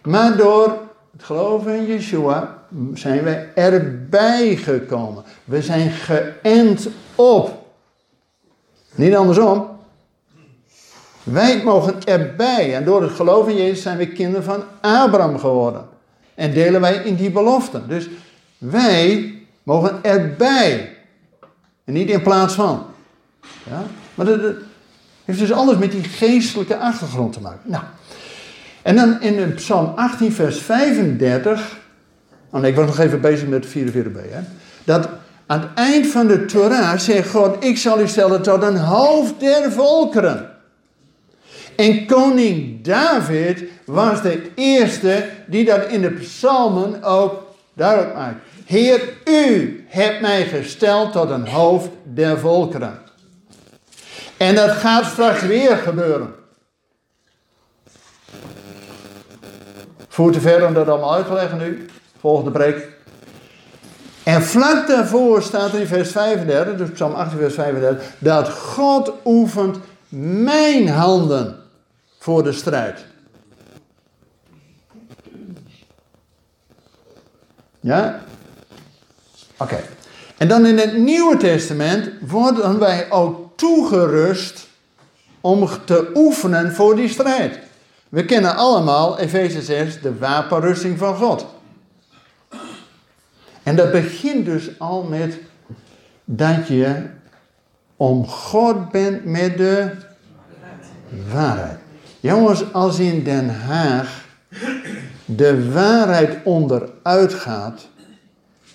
maar 0.04 0.38
door 0.38 0.78
het 1.12 1.24
geloven 1.24 1.76
in 1.76 1.86
Yeshua 1.86 2.58
zijn 2.94 3.24
wij 3.24 3.50
erbij 3.56 4.56
gekomen. 4.56 5.24
We 5.44 5.62
zijn 5.62 5.92
geënt 5.92 6.88
op. 7.16 7.66
Niet 8.96 9.16
andersom. 9.16 9.70
Wij 11.24 11.64
mogen 11.64 12.04
erbij. 12.04 12.76
En 12.76 12.86
door 12.86 13.02
het 13.02 13.12
geloof 13.12 13.48
in 13.48 13.56
Jezus 13.56 13.82
zijn 13.82 13.98
we 13.98 14.08
kinderen 14.08 14.44
van 14.44 14.64
Abraham 14.82 15.40
geworden. 15.40 15.88
En 16.36 16.54
delen 16.54 16.82
wij 16.82 16.96
in 16.96 17.16
die 17.16 17.32
beloften. 17.32 17.88
Dus 17.88 18.10
wij 18.58 19.36
mogen 19.64 20.00
erbij. 20.02 20.98
En 21.84 21.94
niet 21.94 22.10
in 22.10 22.22
plaats 22.22 22.54
van. 22.54 22.86
Ja? 23.70 23.84
Maar 24.16 24.26
dat, 24.26 24.56
heeft 25.26 25.40
dus 25.40 25.52
alles 25.52 25.78
met 25.78 25.92
die 25.92 26.04
geestelijke 26.04 26.78
achtergrond 26.78 27.34
te 27.34 27.42
maken. 27.42 27.70
Nou. 27.70 27.84
En 28.82 28.96
dan 28.96 29.22
in 29.22 29.54
Psalm 29.54 29.94
18, 29.96 30.32
vers 30.32 30.60
35. 30.60 31.80
Oh 32.50 32.62
nee, 32.62 32.72
ik 32.72 32.78
was 32.78 32.86
nog 32.86 33.00
even 33.00 33.22
bezig 33.22 33.48
met 33.48 33.68
44b. 33.68 34.30
Hè? 34.30 34.42
Dat 34.84 35.10
aan 35.46 35.60
het 35.60 35.70
eind 35.76 36.08
van 36.08 36.28
de 36.28 36.46
Torah 36.46 36.98
zegt 36.98 37.30
God: 37.30 37.64
Ik 37.64 37.78
zal 37.78 38.02
u 38.02 38.08
stellen 38.08 38.42
tot 38.42 38.64
een 38.64 38.78
hoofd 38.78 39.40
der 39.40 39.72
volkeren. 39.72 40.50
En 41.76 42.06
koning 42.06 42.84
David 42.84 43.64
was 43.86 44.22
de 44.22 44.42
eerste 44.56 45.30
die 45.48 45.66
dat 45.66 45.88
in 45.88 46.02
de 46.02 46.12
psalmen 46.12 47.04
ook 47.04 47.44
duidelijk 47.74 48.16
maakt. 48.16 48.36
Heer, 48.66 49.14
u 49.26 49.84
hebt 49.88 50.22
mij 50.22 50.46
gesteld 50.46 51.12
tot 51.12 51.30
een 51.30 51.48
hoofd 51.48 51.90
der 52.04 52.40
volkeren. 52.40 53.01
En 54.42 54.56
dat 54.56 54.72
gaat 54.72 55.06
straks 55.06 55.42
weer 55.42 55.78
gebeuren. 55.78 56.34
Voer 60.08 60.32
te 60.32 60.42
ver 60.42 60.68
om 60.68 60.74
dat 60.74 60.88
allemaal 60.88 61.14
uit 61.14 61.26
te 61.26 61.34
leggen 61.34 61.58
nu. 61.58 61.86
Volgende 62.20 62.52
preek. 62.52 62.88
En 64.24 64.44
vlak 64.44 64.88
daarvoor 64.88 65.42
staat 65.42 65.74
er 65.74 65.80
in 65.80 65.88
vers 65.88 66.12
35, 66.12 66.76
dus 66.76 66.90
Psalm 66.90 67.14
18 67.14 67.38
vers 67.40 67.54
35, 67.54 68.14
dat 68.20 68.50
God 68.50 69.12
oefent 69.26 69.78
mijn 70.10 70.90
handen 70.90 71.56
voor 72.20 72.44
de 72.44 72.52
strijd. 72.52 73.06
Ja? 77.80 78.22
Oké. 79.58 79.80
En 80.38 80.48
dan 80.48 80.66
in 80.66 80.78
het 80.78 80.98
Nieuwe 80.98 81.38
Testament 81.38 82.10
worden 82.22 82.80
wij 82.80 83.12
ook 83.12 83.41
toegerust 83.62 84.68
om 85.42 85.70
te 85.86 86.12
oefenen 86.16 86.72
voor 86.72 86.96
die 86.96 87.10
strijd. 87.10 87.60
We 88.10 88.26
kennen 88.26 88.56
allemaal, 88.56 89.20
Efeze 89.20 89.62
6, 89.62 90.02
de 90.02 90.18
wapenrusting 90.18 90.98
van 90.98 91.16
God. 91.16 91.46
En 93.64 93.76
dat 93.76 93.92
begint 93.92 94.46
dus 94.46 94.80
al 94.80 95.04
met 95.04 95.38
dat 96.26 96.68
je 96.68 97.06
om 97.96 98.28
God 98.28 98.92
bent 98.92 99.26
met 99.26 99.58
de 99.58 99.92
waarheid. 101.32 101.80
Jongens, 102.20 102.74
als 102.74 103.00
in 103.00 103.24
Den 103.24 103.50
Haag 103.50 104.26
de 105.26 105.72
waarheid 105.72 106.38
onderuit 106.44 107.34
gaat, 107.34 107.88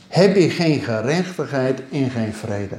heb 0.08 0.36
je 0.36 0.50
geen 0.50 0.80
gerechtigheid 0.80 1.82
en 1.90 2.10
geen 2.10 2.32
vrede. 2.32 2.78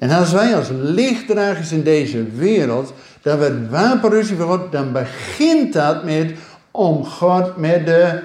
En 0.00 0.10
als 0.10 0.32
wij 0.32 0.56
als 0.56 0.68
lichtdragers 0.72 1.72
in 1.72 1.82
deze 1.82 2.24
wereld, 2.24 2.92
dat 3.22 3.38
we 3.38 3.68
wapenruzie 3.68 4.36
van 4.36 4.68
dan 4.70 4.92
begint 4.92 5.72
dat 5.72 6.04
met 6.04 6.32
om 6.70 7.04
God 7.04 7.56
met 7.56 7.86
de 7.86 8.20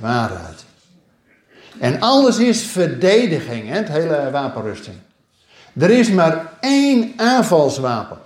waarheid. 0.00 0.64
En 1.78 2.00
alles 2.00 2.38
is 2.38 2.62
verdediging, 2.62 3.68
het 3.68 3.88
hele 3.88 4.28
wapenrusting. 4.32 4.96
Er 5.78 5.90
is 5.90 6.10
maar 6.10 6.52
één 6.60 7.12
aanvalswapen. 7.16 8.18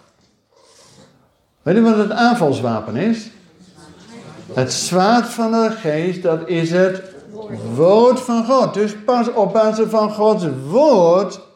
Weet 1.63 1.75
je 1.75 1.83
wat 1.83 1.97
het 1.97 2.11
aanvalswapen 2.11 2.97
is? 2.97 3.31
Het 4.53 4.73
zwaard 4.73 5.27
van 5.27 5.53
de 5.53 5.71
geest, 5.71 6.23
dat 6.23 6.49
is 6.49 6.71
het 6.71 7.03
woord 7.75 8.21
van 8.21 8.45
God. 8.45 8.75
Dus 8.75 8.97
pas 9.05 9.33
op 9.33 9.53
basis 9.53 9.89
van 9.89 10.11
Gods 10.11 10.45
woord. 10.69 11.47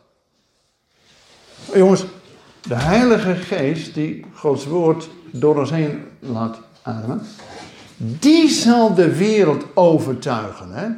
Jongens, 1.75 2.05
de 2.63 2.75
Heilige 2.75 3.35
Geest 3.35 3.95
die 3.95 4.25
Gods 4.35 4.67
woord 4.67 5.09
door 5.31 5.59
ons 5.59 5.71
heen 5.71 6.05
laat 6.19 6.59
ademen. 6.83 7.23
Die 7.97 8.49
zal 8.49 8.95
de 8.95 9.17
wereld 9.17 9.65
overtuigen, 9.75 10.73
hè? 10.73 10.89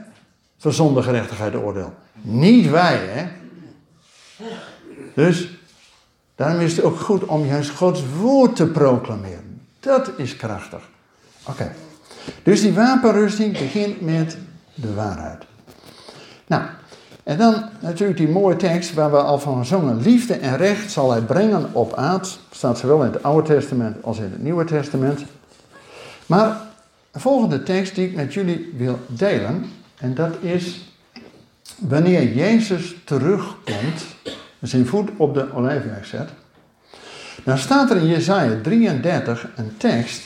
Van 0.58 0.72
zonde, 0.72 1.02
gerechtigheid 1.02 1.52
en 1.52 1.58
oordeel. 1.58 1.94
Niet 2.20 2.70
wij, 2.70 2.96
hè? 2.96 3.26
Dus, 5.14 5.48
daarom 6.34 6.60
is 6.60 6.76
het 6.76 6.84
ook 6.84 7.00
goed 7.00 7.24
om 7.24 7.46
juist 7.46 7.70
Gods 7.70 8.02
woord 8.20 8.56
te 8.56 8.66
proclameren. 8.66 9.60
Dat 9.80 10.10
is 10.16 10.36
krachtig. 10.36 10.88
Oké. 11.46 11.72
Dus 12.42 12.60
die 12.60 12.72
wapenrusting 12.72 13.52
begint 13.52 14.00
met 14.00 14.36
de 14.74 14.94
waarheid. 14.94 15.42
Nou, 16.46 16.62
en 17.24 17.38
dan 17.38 17.64
natuurlijk 17.80 18.18
die 18.18 18.28
mooie 18.28 18.56
tekst 18.56 18.94
waar 18.94 19.10
we 19.10 19.16
al 19.16 19.38
van 19.38 19.66
zongen. 19.66 20.02
Liefde 20.02 20.34
en 20.34 20.56
recht 20.56 20.90
zal 20.90 21.10
hij 21.10 21.20
brengen 21.20 21.68
op 21.72 21.94
aard. 21.94 22.38
Staat 22.50 22.78
zowel 22.78 23.04
in 23.04 23.12
het 23.12 23.22
Oude 23.22 23.48
Testament 23.54 24.02
als 24.02 24.18
in 24.18 24.30
het 24.32 24.42
Nieuwe 24.42 24.64
Testament. 24.64 25.24
Maar 26.26 26.60
de 27.10 27.20
volgende 27.20 27.62
tekst 27.62 27.94
die 27.94 28.08
ik 28.08 28.14
met 28.14 28.34
jullie 28.34 28.74
wil 28.76 28.98
delen. 29.06 29.70
En 29.96 30.14
dat 30.14 30.34
is 30.40 30.92
wanneer 31.78 32.32
Jezus 32.32 32.94
terugkomt. 33.04 34.04
En 34.58 34.68
zijn 34.68 34.86
voet 34.86 35.10
op 35.16 35.34
de 35.34 35.52
olijfweg 35.54 36.06
zet. 36.06 36.28
Dan 37.44 37.58
staat 37.58 37.90
er 37.90 37.96
in 37.96 38.06
Jesaja 38.06 38.60
33 38.62 39.48
een 39.56 39.76
tekst. 39.76 40.22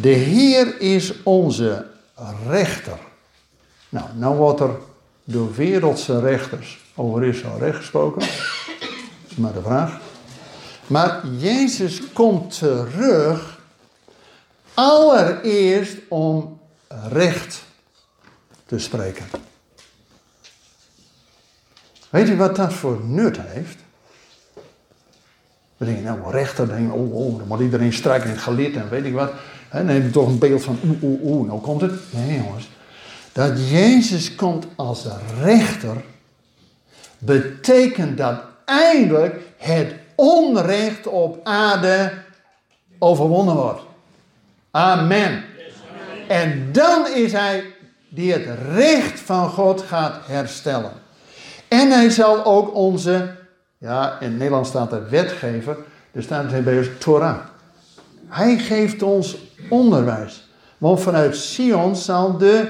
De 0.00 0.08
Heer 0.08 0.80
is 0.80 1.22
onze 1.22 1.86
rechter. 2.48 2.98
Nou, 3.88 4.06
nou 4.16 4.36
wordt 4.36 4.60
er 4.60 4.70
door 5.30 5.54
wereldse 5.54 6.20
rechters 6.20 6.78
over 6.94 7.24
Israël 7.24 7.58
recht 7.58 7.76
gesproken. 7.76 8.20
Dat 8.20 9.30
is 9.30 9.36
maar 9.36 9.52
de 9.52 9.62
vraag. 9.62 10.00
Maar 10.86 11.26
Jezus 11.26 12.12
komt 12.12 12.58
terug 12.58 13.60
allereerst 14.74 15.96
om 16.08 16.60
recht 17.08 17.62
te 18.66 18.78
spreken. 18.78 19.26
Weet 22.10 22.28
u 22.28 22.36
wat 22.36 22.56
dat 22.56 22.72
voor 22.72 23.00
nut 23.04 23.38
heeft? 23.40 23.78
We 25.76 25.84
denken, 25.84 26.04
nou, 26.04 26.30
rechter, 26.30 26.68
denk, 26.68 26.94
oh, 26.94 27.14
oh, 27.14 27.38
dan 27.38 27.46
moet 27.46 27.60
iedereen 27.60 27.92
strijken 27.92 28.28
in 28.28 28.34
het 28.34 28.42
gelid 28.42 28.76
en 28.76 28.88
weet 28.88 29.04
ik 29.04 29.14
wat. 29.14 29.32
Dan 29.72 29.88
heb 29.88 30.02
je 30.02 30.10
toch 30.10 30.28
een 30.28 30.38
beeld 30.38 30.62
van, 30.62 30.78
oeh, 30.84 31.02
oeh, 31.02 31.22
oeh, 31.22 31.46
nou 31.46 31.60
komt 31.60 31.80
het. 31.80 31.92
Nee, 32.10 32.36
jongens 32.36 32.68
dat 33.38 33.70
Jezus 33.70 34.34
komt 34.34 34.66
als 34.76 35.06
rechter, 35.40 35.96
betekent 37.18 38.18
dat 38.18 38.40
eindelijk 38.64 39.40
het 39.56 39.94
onrecht 40.14 41.06
op 41.06 41.40
aarde 41.42 42.12
overwonnen 42.98 43.54
wordt. 43.54 43.80
Amen. 44.70 45.44
En 46.28 46.72
dan 46.72 47.06
is 47.14 47.32
hij 47.32 47.64
die 48.08 48.32
het 48.32 48.46
recht 48.74 49.20
van 49.20 49.48
God 49.48 49.82
gaat 49.82 50.16
herstellen. 50.26 50.92
En 51.68 51.90
hij 51.90 52.10
zal 52.10 52.44
ook 52.44 52.74
onze, 52.74 53.36
ja, 53.78 54.20
in 54.20 54.36
Nederland 54.36 54.66
staat 54.66 54.92
er 54.92 55.10
wetgever, 55.10 55.76
er 56.12 56.22
staat 56.22 56.64
bij 56.64 56.90
Torah. 56.98 57.38
Hij 58.28 58.58
geeft 58.58 59.02
ons 59.02 59.36
onderwijs. 59.68 60.48
Want 60.78 61.00
vanuit 61.00 61.36
Sion 61.36 61.96
zal 61.96 62.38
de 62.38 62.68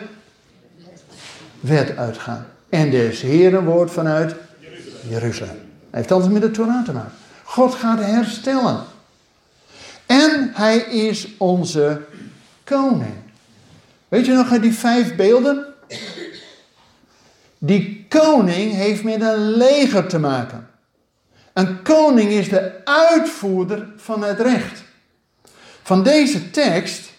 wet 1.60 1.96
uitgaan. 1.96 2.46
En 2.68 2.90
des 2.90 3.20
Heren 3.20 3.64
woord 3.64 3.90
vanuit 3.90 4.34
Jeruzalem. 5.08 5.56
Hij 5.90 6.00
heeft 6.00 6.10
altijd 6.10 6.32
met 6.32 6.42
de 6.42 6.50
Torah 6.50 6.84
te 6.84 6.92
maken. 6.92 7.12
God 7.44 7.74
gaat 7.74 8.00
herstellen. 8.00 8.84
En 10.06 10.50
hij 10.54 10.76
is 10.78 11.28
onze 11.36 12.00
koning. 12.64 13.14
Weet 14.08 14.26
je 14.26 14.32
nog 14.32 14.58
die 14.58 14.74
vijf 14.74 15.16
beelden? 15.16 15.66
Die 17.58 18.06
koning 18.08 18.72
heeft 18.72 19.02
met 19.02 19.20
een 19.20 19.50
leger 19.50 20.06
te 20.06 20.18
maken. 20.18 20.68
Een 21.52 21.82
koning 21.82 22.30
is 22.30 22.48
de 22.48 22.84
uitvoerder 22.84 23.88
van 23.96 24.22
het 24.22 24.40
recht. 24.40 24.82
Van 25.82 26.02
deze 26.02 26.50
tekst, 26.50 27.10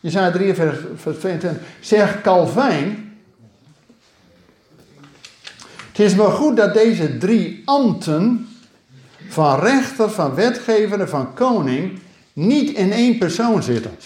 Jezaja 0.00 0.30
3 0.30 0.54
vers 0.54 0.78
22, 1.18 1.62
zegt 1.80 2.20
Calvijn 2.20 3.11
het 5.92 6.00
is 6.00 6.14
wel 6.14 6.30
goed 6.30 6.56
dat 6.56 6.74
deze 6.74 7.18
drie 7.18 7.62
ambten 7.64 8.48
van 9.28 9.60
rechter, 9.60 10.10
van 10.10 10.34
wetgever 10.34 11.00
en 11.00 11.08
van 11.08 11.34
koning 11.34 11.98
niet 12.32 12.70
in 12.70 12.92
één 12.92 13.18
persoon 13.18 13.62
zitten. 13.62 13.96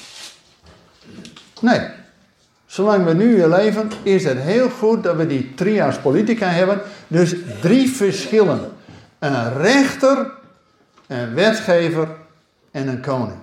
Nee. 1.61 1.81
Zolang 2.67 3.05
we 3.05 3.13
nu 3.15 3.47
leven, 3.47 3.91
is 4.03 4.25
het 4.25 4.39
heel 4.39 4.69
goed 4.69 5.03
dat 5.03 5.17
we 5.17 5.27
die 5.27 5.55
trias 5.55 5.99
politica 5.99 6.49
hebben. 6.49 6.81
Dus 7.09 7.35
drie 7.61 7.91
verschillen. 7.91 8.61
Een 9.19 9.57
rechter, 9.57 10.31
een 11.07 11.35
wetgever 11.35 12.09
en 12.71 12.89
een 12.89 13.01
koning. 13.01 13.39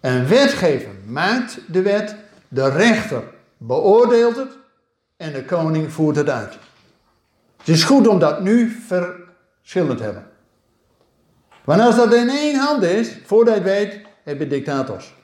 Een 0.00 0.28
wetgever 0.28 0.90
maakt 1.06 1.58
de 1.66 1.82
wet, 1.82 2.14
de 2.48 2.70
rechter 2.70 3.22
beoordeelt 3.56 4.36
het 4.36 4.50
en 5.16 5.32
de 5.32 5.44
koning 5.44 5.92
voert 5.92 6.16
het 6.16 6.28
uit. 6.28 6.58
Het 7.60 7.68
is 7.68 7.84
goed 7.84 8.06
om 8.06 8.18
dat 8.18 8.40
nu 8.40 8.76
verschillend 8.86 9.98
te 9.98 10.04
hebben. 10.04 10.26
Want 11.64 11.80
als 11.80 11.96
dat 11.96 12.14
in 12.14 12.28
één 12.28 12.56
hand 12.56 12.82
is, 12.82 13.18
voordat 13.24 13.54
je 13.54 13.62
weet, 13.62 14.00
heb 14.24 14.38
je 14.38 14.46
dictators. 14.46 15.14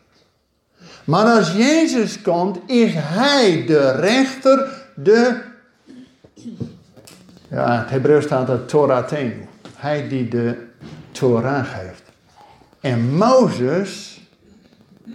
Maar 1.04 1.24
als 1.24 1.52
Jezus 1.52 2.22
komt, 2.22 2.58
is 2.66 2.92
Hij 2.94 3.64
de 3.66 3.90
rechter, 3.90 4.86
de... 4.94 5.42
Ja, 7.48 7.78
het 7.78 7.90
Hebreeuws 7.90 8.24
staat 8.24 8.48
er 8.48 8.64
Torah 8.64 9.06
Tenu. 9.06 9.46
Hij 9.76 10.08
die 10.08 10.28
de 10.28 10.66
Torah 11.10 11.64
geeft. 11.64 12.02
En 12.80 13.14
Mozes 13.14 14.20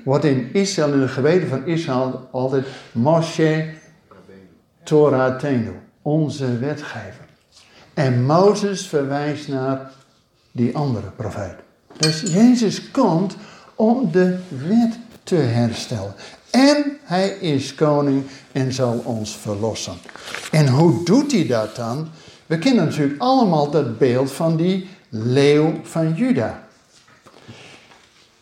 wordt 0.03 0.25
in 0.25 0.53
Israël, 0.53 0.93
in 0.93 0.99
de 0.99 1.07
geweten 1.07 1.47
van 1.47 1.65
Israël, 1.65 2.27
altijd 2.31 2.65
Moshe 2.91 3.73
Torah 4.83 5.39
Tenu 5.39 5.79
onze 6.01 6.57
wetgever. 6.57 7.25
En 7.93 8.25
Mozes 8.25 8.87
verwijst 8.87 9.47
naar 9.47 9.91
die 10.51 10.75
andere 10.75 11.07
profeet. 11.15 11.55
Dus 11.97 12.21
Jezus 12.21 12.91
komt 12.91 13.35
om 13.75 14.11
de 14.11 14.37
wet 14.47 14.97
te 15.23 15.35
herstellen. 15.35 16.13
En 16.49 16.97
hij 17.03 17.29
is 17.29 17.75
koning 17.75 18.23
en 18.51 18.73
zal 18.73 19.01
ons 19.05 19.37
verlossen. 19.37 19.93
En 20.51 20.67
hoe 20.67 21.03
doet 21.05 21.31
hij 21.31 21.47
dat 21.47 21.75
dan? 21.75 22.09
We 22.45 22.57
kennen 22.57 22.85
natuurlijk 22.85 23.21
allemaal 23.21 23.69
dat 23.69 23.97
beeld 23.97 24.31
van 24.31 24.55
die 24.55 24.89
leeuw 25.09 25.79
van 25.83 26.13
Juda. 26.13 26.67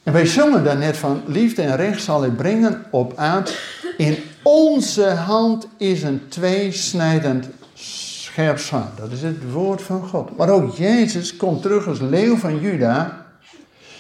En 0.04 0.14
wij 0.14 0.26
zongen 0.26 0.64
daarnet 0.64 0.98
van 0.98 1.22
liefde 1.26 1.62
en 1.62 1.76
recht 1.76 2.04
zal 2.04 2.22
hij 2.22 2.30
brengen 2.30 2.86
op 2.92 3.18
aard. 3.18 3.60
In 3.98 4.18
onze 4.50 5.10
hand 5.10 5.68
is 5.78 6.04
een 6.04 6.22
tweesnijdend 6.30 7.50
scherp 7.74 8.60
zwaard. 8.60 8.98
Dat 8.98 9.12
is 9.12 9.22
het 9.22 9.52
woord 9.52 9.82
van 9.82 10.08
God. 10.08 10.38
Maar 10.38 10.50
ook 10.50 10.76
Jezus 10.76 11.38
komt 11.38 11.62
terug 11.62 11.88
als 11.88 12.00
leeuw 12.00 12.38
van 12.38 12.60
Juda. 12.60 13.26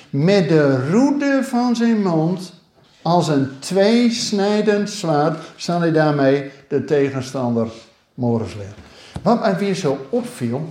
Met 0.10 0.50
de 0.50 0.90
roede 0.90 1.40
van 1.44 1.76
zijn 1.76 2.02
mond. 2.02 2.54
Als 3.02 3.28
een 3.28 3.60
tweesnijdend 3.60 4.90
zwaard 4.90 5.40
zal 5.56 5.80
hij 5.80 5.92
daarmee 5.92 6.52
de 6.68 6.84
tegenstander 6.84 7.68
morgens 8.14 8.56
leggen. 8.56 8.76
Wat 9.22 9.40
mij 9.40 9.58
weer 9.58 9.76
zo 9.76 9.98
opviel. 10.10 10.70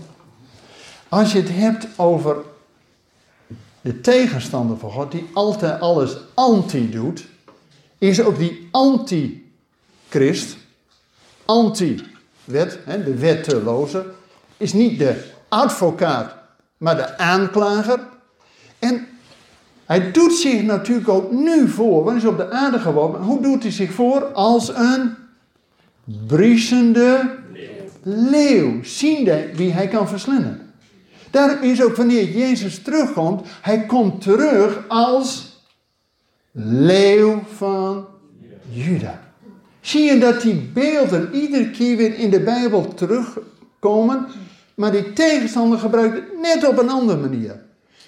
Als 1.09 1.33
je 1.33 1.39
het 1.39 1.51
hebt 1.53 1.87
over 1.97 2.37
de 3.81 4.01
tegenstander 4.01 4.79
van 4.79 4.91
God, 4.91 5.13
die 5.13 5.27
altijd 5.33 5.81
alles 5.81 6.17
anti 6.35 6.91
doet, 6.91 7.27
is 7.99 8.23
ook 8.23 8.39
die 8.39 8.69
anti-christ, 10.09 10.57
anti-wet, 11.45 12.79
de 13.05 13.15
wetteloze, 13.19 14.05
is 14.57 14.73
niet 14.73 14.99
de 14.99 15.25
advocaat, 15.49 16.35
maar 16.77 16.97
de 16.97 17.19
aanklager. 17.19 18.01
En 18.79 19.07
hij 19.85 20.11
doet 20.11 20.33
zich 20.33 20.63
natuurlijk 20.63 21.09
ook 21.09 21.33
nu 21.33 21.69
voor, 21.69 22.05
want 22.05 22.09
hij 22.09 22.17
is 22.17 22.25
op 22.25 22.37
de 22.37 22.51
aarde 22.51 22.79
geworden. 22.79 23.23
Hoe 23.23 23.43
doet 23.43 23.63
hij 23.63 23.73
zich 23.73 23.93
voor? 23.93 24.25
Als 24.25 24.69
een 24.69 25.15
briesende 26.27 27.37
leeuw, 28.03 28.83
ziende 28.83 29.51
wie 29.55 29.73
hij 29.73 29.89
kan 29.89 30.09
verslinden. 30.09 30.73
Daarom 31.31 31.63
is 31.63 31.83
ook 31.83 31.97
wanneer 31.97 32.31
Jezus 32.31 32.83
terugkomt, 32.83 33.47
hij 33.61 33.87
komt 33.87 34.21
terug 34.21 34.89
als 34.89 35.57
leeuw 36.53 37.43
van 37.57 38.07
Juda. 38.71 39.28
Zie 39.89 40.03
je 40.03 40.19
dat 40.19 40.41
die 40.41 40.55
beelden 40.55 41.35
iedere 41.35 41.71
keer 41.71 41.97
weer 41.97 42.15
in 42.15 42.31
de 42.31 42.41
Bijbel 42.41 42.95
terugkomen, 42.95 44.27
maar 44.75 44.91
die 44.91 45.13
tegenstander 45.13 45.79
gebruikt 45.79 46.15
het 46.15 46.41
net 46.41 46.69
op 46.69 46.79
een 46.79 46.91
andere 46.91 47.19
manier. 47.19 47.61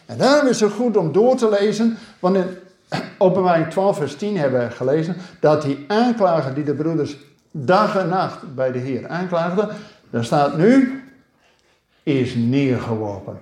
En 0.07 0.19
daarom 0.19 0.49
is 0.49 0.61
het 0.61 0.73
goed 0.73 0.97
om 0.97 1.13
door 1.13 1.37
te 1.37 1.49
lezen, 1.49 1.99
want 2.19 2.37
in 2.37 2.47
openbaring 3.19 3.71
12 3.71 3.97
vers 3.97 4.17
10 4.17 4.37
hebben 4.37 4.61
we 4.61 4.71
gelezen, 4.71 5.17
dat 5.41 5.63
die 5.63 5.85
aanklager 5.89 6.55
die 6.55 6.65
de 6.65 6.75
broeders 6.75 7.17
dag 7.51 7.97
en 7.97 8.09
nacht 8.09 8.55
bij 8.55 8.73
de 8.73 8.79
Heer 8.79 9.09
aanklaagde, 9.09 9.71
daar 10.11 10.25
staat 10.25 10.57
nu, 10.57 11.03
is 12.03 12.35
neergeworpen. 12.35 13.39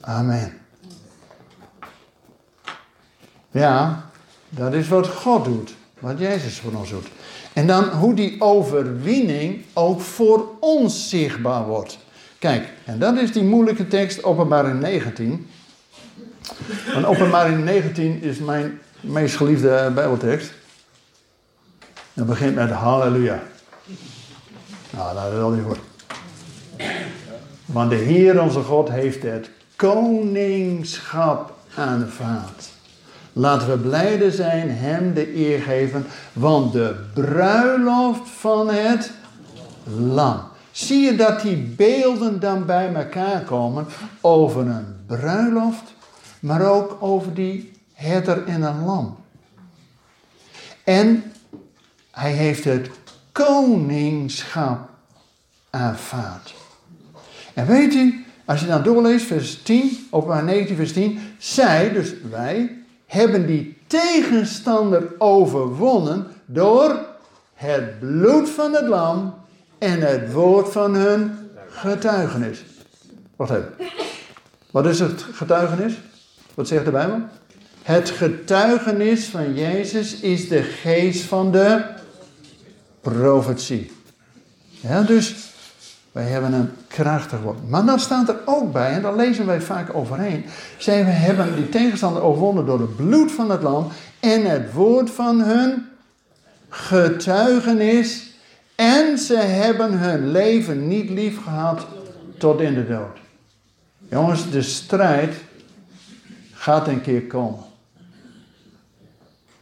Amen. 0.00 0.52
Ja, 3.50 4.04
dat 4.48 4.72
is 4.72 4.88
wat 4.88 5.08
God 5.08 5.44
doet, 5.44 5.74
wat 5.98 6.18
Jezus 6.18 6.58
voor 6.58 6.72
ons 6.72 6.90
doet. 6.90 7.06
En 7.58 7.66
dan 7.66 7.84
hoe 7.84 8.14
die 8.14 8.40
overwinning 8.40 9.64
ook 9.72 10.00
voor 10.00 10.48
ons 10.60 11.08
zichtbaar 11.08 11.66
wordt. 11.66 11.98
Kijk, 12.38 12.68
en 12.84 12.98
dat 12.98 13.16
is 13.16 13.32
die 13.32 13.42
moeilijke 13.42 13.88
tekst, 13.88 14.24
openbaring 14.24 14.80
19. 14.80 15.48
Want 16.92 17.06
openbaring 17.06 17.64
19 17.64 18.22
is 18.22 18.38
mijn 18.38 18.80
meest 19.00 19.36
geliefde 19.36 19.90
Bijbeltekst. 19.94 20.52
Dat 22.12 22.26
begint 22.26 22.54
met 22.54 22.70
halleluja. 22.70 23.42
Nou, 24.90 25.14
dat 25.14 25.26
is 25.26 25.32
wel 25.32 25.50
niet 25.50 25.64
goed. 25.64 25.78
Want 27.66 27.90
de 27.90 27.96
Heer 27.96 28.42
onze 28.42 28.62
God 28.62 28.90
heeft 28.90 29.22
het 29.22 29.50
koningschap 29.76 31.54
aanvaard. 31.74 32.68
Laten 33.38 33.68
we 33.68 33.78
blijde 33.78 34.30
zijn, 34.30 34.70
hem 34.70 35.14
de 35.14 35.36
eer 35.36 35.60
geven, 35.60 36.06
want 36.32 36.72
de 36.72 36.96
bruiloft 37.14 38.30
van 38.30 38.70
het 38.70 39.10
lam. 39.96 40.40
Zie 40.70 41.00
je 41.00 41.16
dat 41.16 41.42
die 41.42 41.56
beelden 41.56 42.40
dan 42.40 42.66
bij 42.66 42.94
elkaar 42.94 43.40
komen 43.40 43.86
over 44.20 44.66
een 44.66 44.86
bruiloft, 45.06 45.94
maar 46.40 46.70
ook 46.70 46.96
over 47.00 47.34
die 47.34 47.72
herder 47.92 48.46
en 48.46 48.62
een 48.62 48.84
lam. 48.84 49.16
En 50.84 51.32
hij 52.10 52.32
heeft 52.32 52.64
het 52.64 52.90
koningschap 53.32 54.88
aanvaard. 55.70 56.54
En 57.54 57.66
weet 57.66 57.94
u, 57.94 58.26
als 58.44 58.60
je 58.60 58.66
dan 58.66 58.82
doorleest, 58.82 59.26
vers 59.26 59.62
10, 59.62 60.06
openbaar 60.10 60.44
19, 60.44 60.76
vers 60.76 60.92
10, 60.92 61.18
zij, 61.38 61.92
dus 61.92 62.14
wij, 62.30 62.77
hebben 63.08 63.46
die 63.46 63.78
tegenstander 63.86 65.12
overwonnen 65.18 66.26
door 66.46 67.06
het 67.54 67.98
bloed 67.98 68.48
van 68.48 68.74
het 68.74 68.86
lam 68.86 69.34
en 69.78 70.00
het 70.00 70.32
woord 70.32 70.72
van 70.72 70.94
hun 70.94 71.32
getuigenis. 71.68 72.64
Wacht 73.36 73.50
even. 73.50 73.72
Wat 74.70 74.86
is 74.86 75.00
het 75.00 75.22
getuigenis? 75.32 75.94
Wat 76.54 76.68
zegt 76.68 76.84
de 76.84 76.90
Bijbel? 76.90 77.20
Het 77.82 78.10
getuigenis 78.10 79.24
van 79.24 79.54
Jezus 79.54 80.20
is 80.20 80.48
de 80.48 80.62
geest 80.62 81.22
van 81.22 81.52
de 81.52 81.84
profetie. 83.00 83.92
Ja, 84.66 85.02
dus 85.02 85.47
wij 86.12 86.24
hebben 86.24 86.52
een 86.52 86.70
krachtig 86.88 87.40
woord. 87.40 87.68
Maar 87.68 87.84
dan 87.84 88.00
staat 88.00 88.28
er 88.28 88.38
ook 88.44 88.72
bij, 88.72 88.92
en 88.92 89.02
daar 89.02 89.16
lezen 89.16 89.46
wij 89.46 89.60
vaak 89.60 89.94
overheen. 89.94 90.44
Zij 90.76 91.02
hebben 91.02 91.56
die 91.56 91.68
tegenstander 91.68 92.22
overwonnen 92.22 92.66
door 92.66 92.80
het 92.80 92.96
bloed 92.96 93.32
van 93.32 93.50
het 93.50 93.62
lam 93.62 93.88
en 94.20 94.50
het 94.50 94.72
woord 94.72 95.10
van 95.10 95.40
hun 95.40 95.86
getuigenis. 96.68 98.30
En 98.74 99.18
ze 99.18 99.36
hebben 99.36 99.92
hun 99.92 100.30
leven 100.30 100.88
niet 100.88 101.10
lief 101.10 101.42
gehad 101.42 101.86
tot 102.38 102.60
in 102.60 102.74
de 102.74 102.86
dood. 102.86 103.18
Jongens, 104.08 104.50
de 104.50 104.62
strijd 104.62 105.34
gaat 106.52 106.88
een 106.88 107.00
keer 107.00 107.22
komen. 107.22 107.64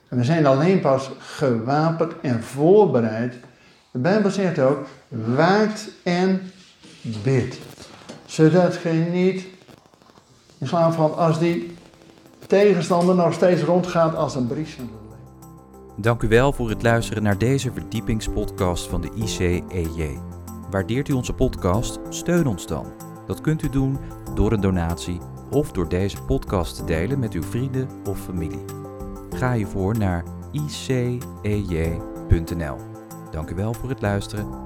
En 0.09 0.17
we 0.17 0.25
zijn 0.25 0.47
alleen 0.47 0.81
pas 0.81 1.11
gewapend 1.19 2.13
en 2.21 2.43
voorbereid. 2.43 3.35
De 3.91 3.99
Bijbel 3.99 4.31
zegt 4.31 4.59
ook, 4.59 4.87
waakt 5.09 5.89
en 6.03 6.51
bid. 7.23 7.59
Zodat 8.27 8.83
je 8.83 8.89
niet 8.89 9.47
in 10.59 10.67
slaap 10.67 10.93
valt 10.93 11.17
als 11.17 11.39
die 11.39 11.77
tegenstander 12.47 13.15
nog 13.15 13.33
steeds 13.33 13.63
rondgaat 13.63 14.15
als 14.15 14.35
een 14.35 14.47
bries. 14.47 14.77
Dank 15.97 16.23
u 16.23 16.29
wel 16.29 16.53
voor 16.53 16.69
het 16.69 16.83
luisteren 16.83 17.23
naar 17.23 17.39
deze 17.39 17.73
verdiepingspodcast 17.73 18.87
van 18.87 19.01
de 19.01 19.11
ICEJ. 19.15 20.19
Waardeert 20.71 21.09
u 21.09 21.13
onze 21.13 21.33
podcast? 21.33 21.99
Steun 22.09 22.47
ons 22.47 22.67
dan. 22.67 22.93
Dat 23.27 23.41
kunt 23.41 23.63
u 23.63 23.69
doen 23.69 23.99
door 24.35 24.53
een 24.53 24.61
donatie 24.61 25.21
of 25.51 25.73
door 25.73 25.89
deze 25.89 26.23
podcast 26.23 26.77
te 26.77 26.85
delen 26.85 27.19
met 27.19 27.33
uw 27.33 27.43
vrienden 27.43 27.89
of 28.09 28.21
familie. 28.21 28.65
Ga 29.31 29.53
hiervoor 29.53 29.99
naar 29.99 30.25
icej.nl. 30.53 31.97
Dank 33.31 33.51
u 33.51 33.55
wel 33.55 33.75
voor 33.75 33.89
het 33.89 34.01
luisteren 34.01 34.66